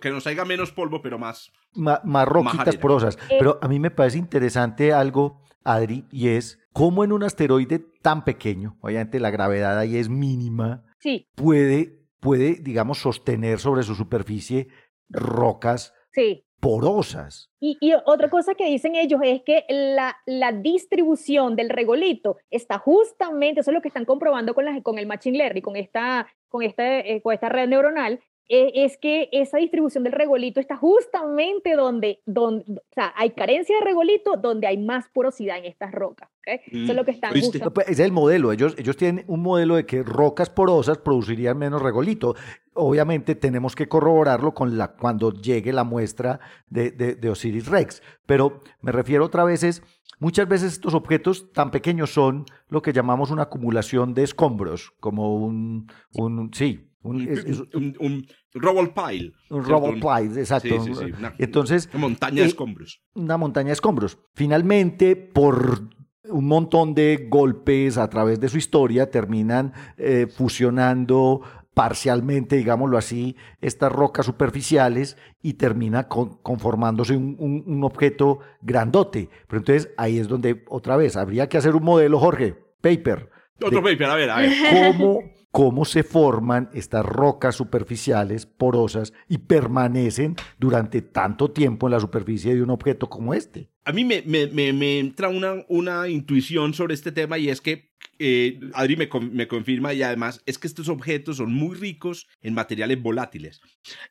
[0.00, 1.52] que nos haya menos polvo, pero más.
[1.74, 3.16] más roquitas porosas.
[3.28, 7.80] Eh, pero a mí me parece interesante algo Adri, y es cómo en un asteroide
[8.02, 11.26] tan pequeño, obviamente la gravedad ahí es mínima, sí.
[11.34, 14.68] puede, puede, digamos, sostener sobre su superficie
[15.08, 16.44] rocas sí.
[16.60, 17.50] porosas.
[17.60, 23.60] Y, otra cosa que dicen ellos es que la, la, distribución del regolito está justamente,
[23.60, 26.62] eso es lo que están comprobando con, la, con el Machine Learning, con esta, con,
[26.62, 32.64] este, con esta red neuronal, es que esa distribución del regolito está justamente donde, donde
[32.68, 36.28] o sea, hay carencia de regolito, donde hay más porosidad en estas rocas.
[36.44, 37.72] Eso es lo que están buscando.
[37.72, 38.52] Pues, es el modelo.
[38.52, 42.34] Ellos, ellos tienen un modelo de que rocas porosas producirían menos regolito.
[42.74, 48.02] Obviamente tenemos que corroborarlo con la, cuando llegue la muestra de, de, Osiris Rex.
[48.26, 49.82] Pero me refiero otra vez es,
[50.18, 55.36] muchas veces estos objetos tan pequeños son lo que llamamos una acumulación de escombros, como
[55.36, 56.90] un, un sí,
[57.74, 59.32] un, un, rubble pile.
[59.50, 60.74] Un rubble pile, exacto.
[60.74, 63.02] Una, Entonces, una montaña de eh, escombros.
[63.14, 64.18] Una montaña de escombros.
[64.34, 65.88] Finalmente, por
[66.24, 71.42] un montón de golpes a través de su historia, terminan eh, fusionando
[71.74, 77.36] parcialmente, digámoslo así, estas rocas superficiales y termina conformándose un,
[77.66, 79.28] un, objeto grandote.
[79.48, 83.28] Pero entonces ahí es donde otra vez habría que hacer un modelo, Jorge, paper.
[83.62, 84.52] Otro paper, a ver, a ver.
[84.70, 85.20] ¿Cómo
[85.54, 92.56] cómo se forman estas rocas superficiales porosas y permanecen durante tanto tiempo en la superficie
[92.56, 93.70] de un objeto como este.
[93.84, 98.58] A mí me, me, entra una, una, intuición sobre este tema y es que eh,
[98.72, 103.00] Adri me, me, confirma y además es que estos objetos son muy ricos en materiales
[103.00, 103.60] volátiles.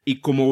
[0.05, 0.49] Y como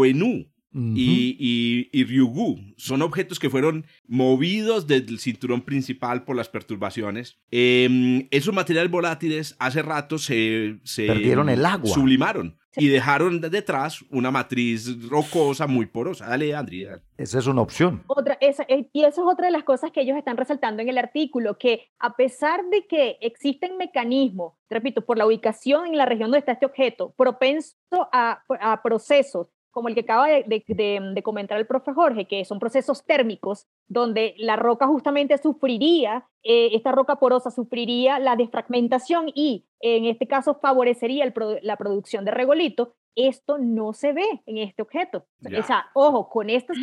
[0.73, 2.59] Y, y, Ryugu.
[2.77, 7.37] Son objetos que fueron movidos desde el cinturón principal por las perturbaciones.
[7.51, 11.89] Em, esos materiales volátiles hace rato se, se perdieron el agua.
[11.89, 12.57] Sublimaron.
[12.77, 16.27] Y dejaron detrás una matriz rocosa muy porosa.
[16.27, 17.01] Dale, Andrea.
[17.17, 18.03] Esa es una opción.
[18.07, 20.87] Otra, esa, eh, y eso es otra de las cosas que ellos están resaltando en
[20.87, 26.05] el artículo, que a pesar de que existen mecanismos, repito, por la ubicación en la
[26.05, 27.75] región donde está este objeto, propenso
[28.13, 33.05] a, a procesos como el que acaba de, comentar el profe Jorge, que son procesos
[33.05, 40.05] térmicos, donde la roca justamente sufriría, eh, esta roca porosa sufriría la desfragmentación y en
[40.05, 42.95] este caso favorecería la producción de regolito.
[43.15, 45.25] Esto no se ve en este objeto.
[45.57, 46.77] O sea, ojo, con estos,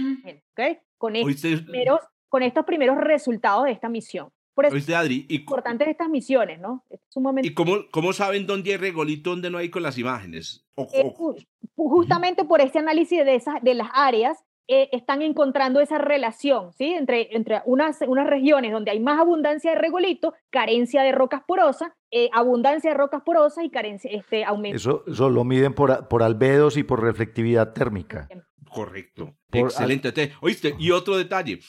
[0.99, 4.31] con, estos primeros, con estos primeros resultados de esta misión.
[4.59, 6.85] Por eso es Adri, y, importantes estas misiones, ¿no?
[6.91, 6.99] Es
[7.45, 10.67] ¿Y cómo, cómo saben dónde hay regolito, dónde no hay con las imágenes?
[10.95, 11.15] Eh,
[11.77, 16.87] justamente por este análisis de, esas, de las áreas, eh, están encontrando esa relación, ¿sí?
[16.87, 21.93] Entre, entre unas, unas regiones donde hay más abundancia de regolito, carencia de rocas porosas,
[22.11, 24.77] eh, abundancia de rocas porosas y carencia, este aumento.
[24.77, 28.27] Eso, eso lo miden por, por albedos y por reflectividad térmica.
[28.73, 29.38] Correcto.
[29.53, 30.33] Excelente.
[30.41, 31.61] Oíste, y otro detalle,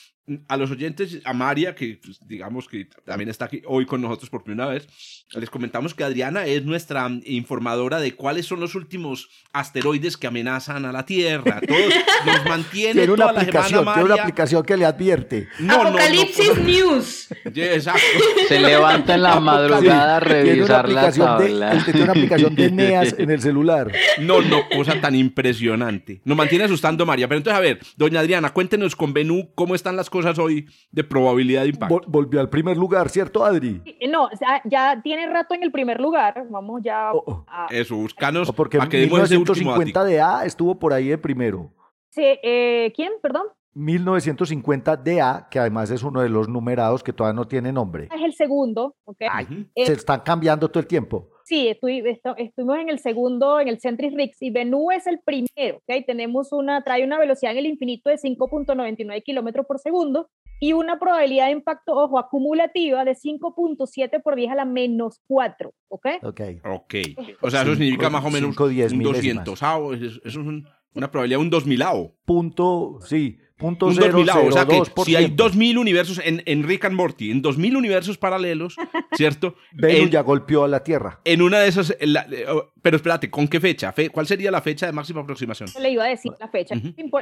[0.48, 4.30] a los oyentes, a María, que pues, digamos que también está aquí hoy con nosotros
[4.30, 4.86] por primera vez,
[5.32, 10.84] les comentamos que Adriana es nuestra informadora de cuáles son los últimos asteroides que amenazan
[10.84, 11.60] a la Tierra.
[11.66, 11.94] Todos
[12.26, 15.48] nos mantiene tiene una aplicación, Tiene una aplicación que le advierte.
[15.68, 17.28] Apocalipsis News.
[17.44, 18.00] exacto.
[18.48, 21.82] Se levanta en la madrugada a revisar la tabla.
[21.84, 23.90] tiene una aplicación de NEAS en el celular.
[24.20, 26.20] No, no, cosa tan impresionante.
[26.24, 27.28] Nos mantiene asustando María.
[27.28, 31.04] Pero entonces, a ver, doña Adriana, cuéntenos con Benú cómo están las cosas hoy de
[31.04, 32.02] probabilidad de impacto.
[32.06, 33.82] volvió al primer lugar, ¿cierto, Adri?
[34.08, 34.28] No,
[34.64, 36.46] ya tiene rato en el primer lugar.
[36.50, 37.44] Vamos ya oh, oh.
[37.48, 37.66] a...
[37.70, 38.50] Eso, buscanos.
[38.52, 41.72] porque en 1950 de A estuvo por ahí el primero.
[42.10, 43.12] Sí, eh, ¿quién?
[43.22, 43.44] Perdón.
[43.74, 48.08] 1950 DA, que además es uno de los numerados que todavía no tiene nombre.
[48.12, 48.96] Es el segundo.
[49.04, 49.70] Okay.
[49.76, 51.30] se están cambiando todo el tiempo.
[51.50, 56.06] Sí, estuvimos en el segundo, en el Centris Rix, y Bennu es el primero, ¿ok?
[56.06, 60.28] Tenemos una, trae una velocidad en el infinito de 5.99 kilómetros por segundo,
[60.60, 65.72] y una probabilidad de impacto, ojo, acumulativa de 5.7 por 10 a la menos 4,
[65.88, 66.06] ¿ok?
[66.22, 66.40] Ok.
[66.66, 66.94] Ok.
[67.42, 69.44] O sea, eso significa más o menos cinco, diez un milésimas.
[69.44, 69.92] 200.
[70.06, 71.82] Eso es un- una probabilidad de un 2000
[72.24, 75.44] Punto, sí, punto Un cero 2000 O sea que si hay ciento.
[75.44, 78.76] 2000 universos en, en Rick and Morty, en 2000 universos paralelos,
[79.12, 79.54] ¿cierto?
[79.72, 81.20] Venus en, ya golpeó a la Tierra.
[81.24, 81.94] en una de esas.
[82.00, 83.92] en la- eh, oh, pero espérate, ¿con qué fecha?
[83.92, 85.68] Fe- ¿Cuál sería la fecha de máxima aproximación?
[85.80, 86.74] le iba a decir la fecha.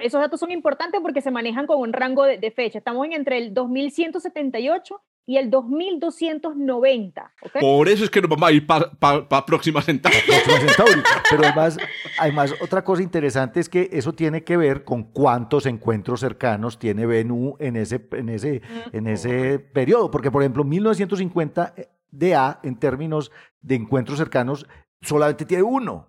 [0.02, 2.78] Esos datos son importantes porque se manejan con un rango de, de fecha.
[2.78, 7.60] Estamos en entre el 2178 y el 2290, ¿ok?
[7.60, 10.16] Por eso es que nos vamos a ir para Próxima Centauri.
[10.26, 11.02] Próxima Centauri.
[11.28, 11.76] Pero además,
[12.18, 17.04] además, otra cosa interesante es que eso tiene que ver con cuántos encuentros cercanos tiene
[17.04, 18.62] Venus en ese, en ese,
[18.94, 20.10] en ese periodo.
[20.10, 21.74] Porque, por ejemplo, 1950
[22.10, 24.66] DA, en términos de encuentros cercanos,
[25.00, 26.06] solamente tiene uno.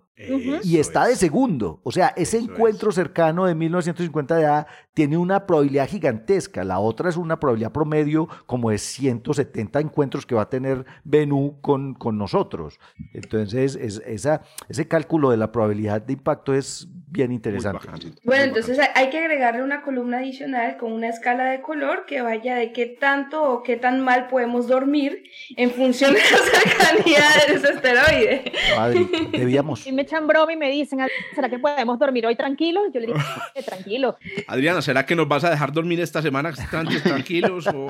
[0.62, 1.80] y está de segundo.
[1.82, 6.62] O sea, ese Eso encuentro cercano de 1950 de A tiene una probabilidad gigantesca.
[6.62, 11.52] La otra es una probabilidad promedio como de 170 encuentros que va a tener Venus
[11.62, 12.78] con, con nosotros.
[13.14, 17.88] Entonces, es, esa, ese cálculo de la probabilidad de impacto es bien interesante.
[18.22, 22.20] Bueno, entonces hay- hay que agregarle una columna adicional con una escala de color que
[22.20, 25.24] vaya de qué tanto o qué tan mal podemos dormir
[25.56, 28.52] en función de la cercanía de ese asteroide.
[28.78, 29.86] Adri, debíamos.
[29.86, 32.84] Y me echan broma y me dicen, "Ah, ¿será que podemos dormir hoy tranquilos?
[32.92, 33.18] Yo le digo,
[33.54, 34.16] "Eh, tranquilo,
[34.48, 37.66] Adriana, ¿será que nos vas a dejar dormir esta semana tran- tranquilos?
[37.66, 37.86] o-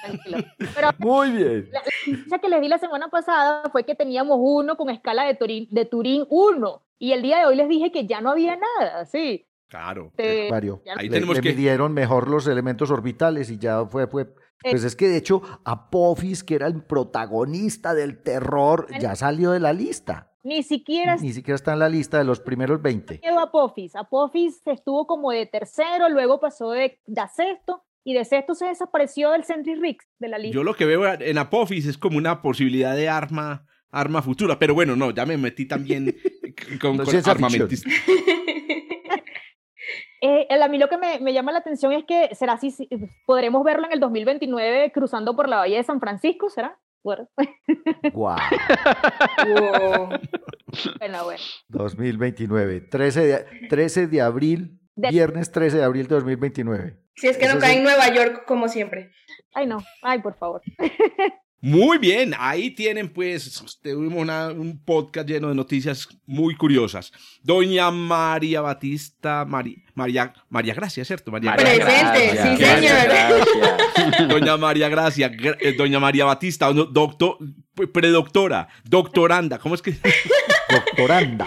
[0.00, 0.38] tranquilo.
[0.74, 1.68] Pero Muy bien.
[1.72, 1.80] la
[2.12, 5.68] noticia que les di la semana pasada fue que teníamos uno con escala de Turín,
[5.70, 6.82] de Turín 1.
[6.98, 9.46] Y el día de hoy les dije que ya no había nada, sí.
[9.68, 10.12] Claro.
[10.16, 14.06] Te- Mario, Ahí le, tenemos le que- midieron mejor los elementos orbitales y ya fue,
[14.08, 14.26] fue.
[14.62, 19.60] Pues es que de hecho Apophis, que era el protagonista del terror, ya salió de
[19.60, 20.32] la lista.
[20.42, 23.20] Ni siquiera Ni siquiera está en la lista de los primeros 20.
[23.20, 23.94] quedó Apophis.
[23.94, 28.66] Apophis estuvo como de tercero, luego pasó de, de a sexto, y de sexto se
[28.66, 30.54] desapareció del Century Rix de la lista.
[30.54, 34.58] Yo lo que veo en Apophis es como una posibilidad de arma, arma futura.
[34.58, 36.16] Pero bueno, no, ya me metí también
[36.80, 37.90] con, No, con armamentista.
[40.22, 42.70] Eh, el- a mí lo que me, me llama la atención es que será así,
[42.70, 42.88] si-
[43.26, 46.78] podremos verlo en el 2029 cruzando por la bahía de San Francisco, ¿será?
[47.02, 47.26] Bueno,
[48.12, 48.36] Guau.
[49.46, 50.08] Wow.
[50.98, 51.40] bueno, bueno.
[51.68, 52.80] 2029.
[52.82, 56.96] 13 de, 13 de abril, De- viernes 13 de abril de 2029.
[57.16, 59.12] Si es que no Ese cae es en Nueva York como siempre.
[59.54, 60.60] Ay, no, ay, por favor.
[61.62, 67.12] Muy bien, ahí tienen pues, tuvimos una- un podcast lleno de noticias muy curiosas.
[67.42, 71.30] Doña María Batista, Mari- María, María Gracia, ¿cierto?
[71.30, 72.56] María María Presente, Gracia.
[72.56, 74.28] sí, señor.
[74.28, 77.36] Doña María Gracia, gra- eh, Doña María Batista, doctor,
[77.92, 79.96] predoctora, doctoranda, ¿cómo es que?
[80.70, 81.46] Doctoranda.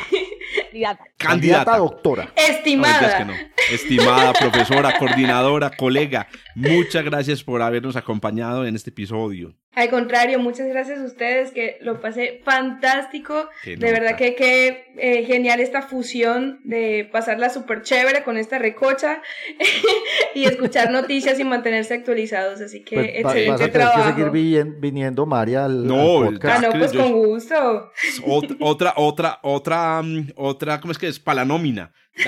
[0.53, 1.03] Candidata.
[1.17, 1.77] Candidata.
[1.77, 2.33] doctora.
[2.35, 3.17] Estimada.
[3.17, 3.33] que no.
[3.71, 9.55] Estimada profesora, coordinadora, colega, muchas gracias por habernos acompañado en este episodio.
[9.75, 13.49] Al contrario, muchas gracias a ustedes, que lo pasé fantástico.
[13.63, 18.59] Qué De verdad que, que eh, genial esta fusión de pasarla súper chévere con esta
[18.59, 19.21] recocha
[20.35, 22.61] y escuchar noticias y mantenerse actualizados.
[22.61, 24.09] Así que Pues va- vas excelente a tener que trabajo.
[24.09, 26.61] seguir vien- viniendo, María, al, No, al Ah, podcast.
[26.63, 27.91] no, pues Yo- con gusto.
[28.27, 31.19] Ot- otra, otra, otra, mm, otra, ¿cómo es que es?
[31.19, 31.45] Para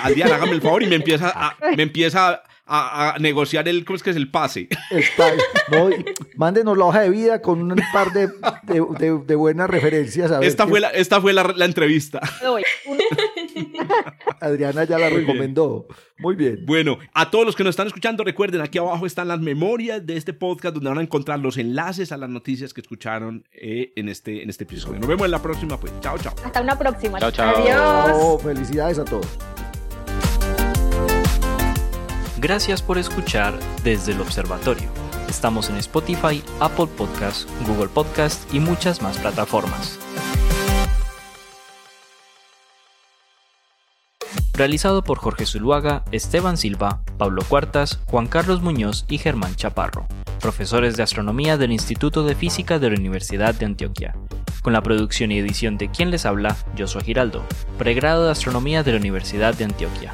[0.01, 3.95] Adrián, hágame el favor y me empieza a, me empieza a, a negociar el, ¿cómo
[3.97, 4.15] es que es?
[4.15, 4.67] El pase.
[4.89, 5.31] Está-
[5.71, 6.03] no, y
[6.35, 8.27] mándenos la hoja de vida con un par de,
[8.63, 10.31] de, de- de buenas referencias.
[10.31, 12.19] A ver Esta qué- fue la, esta fue la, la entrevista.
[14.41, 15.87] Adriana ya la recomendó.
[16.17, 16.65] Muy bien.
[16.65, 20.17] Bueno, a todos los que nos están escuchando, recuerden, aquí abajo están las memorias de
[20.17, 24.09] este podcast donde van a encontrar los enlaces a las noticias que escucharon eh, en,
[24.09, 24.99] este, en este episodio.
[24.99, 25.93] Nos vemos en la próxima, pues.
[26.01, 26.33] Chao, chao.
[26.43, 27.19] Hasta una próxima.
[27.19, 27.55] Chao, chao.
[27.57, 28.11] Adiós.
[28.19, 29.27] Oh, felicidades a todos.
[32.45, 34.87] Gracias por escuchar desde el observatorio.
[35.27, 39.97] Estamos en Spotify, Apple Podcast, Google Podcast y muchas más plataformas.
[44.53, 50.05] Realizado por Jorge Zuluaga, Esteban Silva, Pablo Cuartas, Juan Carlos Muñoz y Germán Chaparro,
[50.39, 54.15] profesores de astronomía del Instituto de Física de la Universidad de Antioquia.
[54.61, 57.43] Con la producción y edición de quien les habla, Josué Giraldo,
[57.79, 60.13] pregrado de astronomía de la Universidad de Antioquia.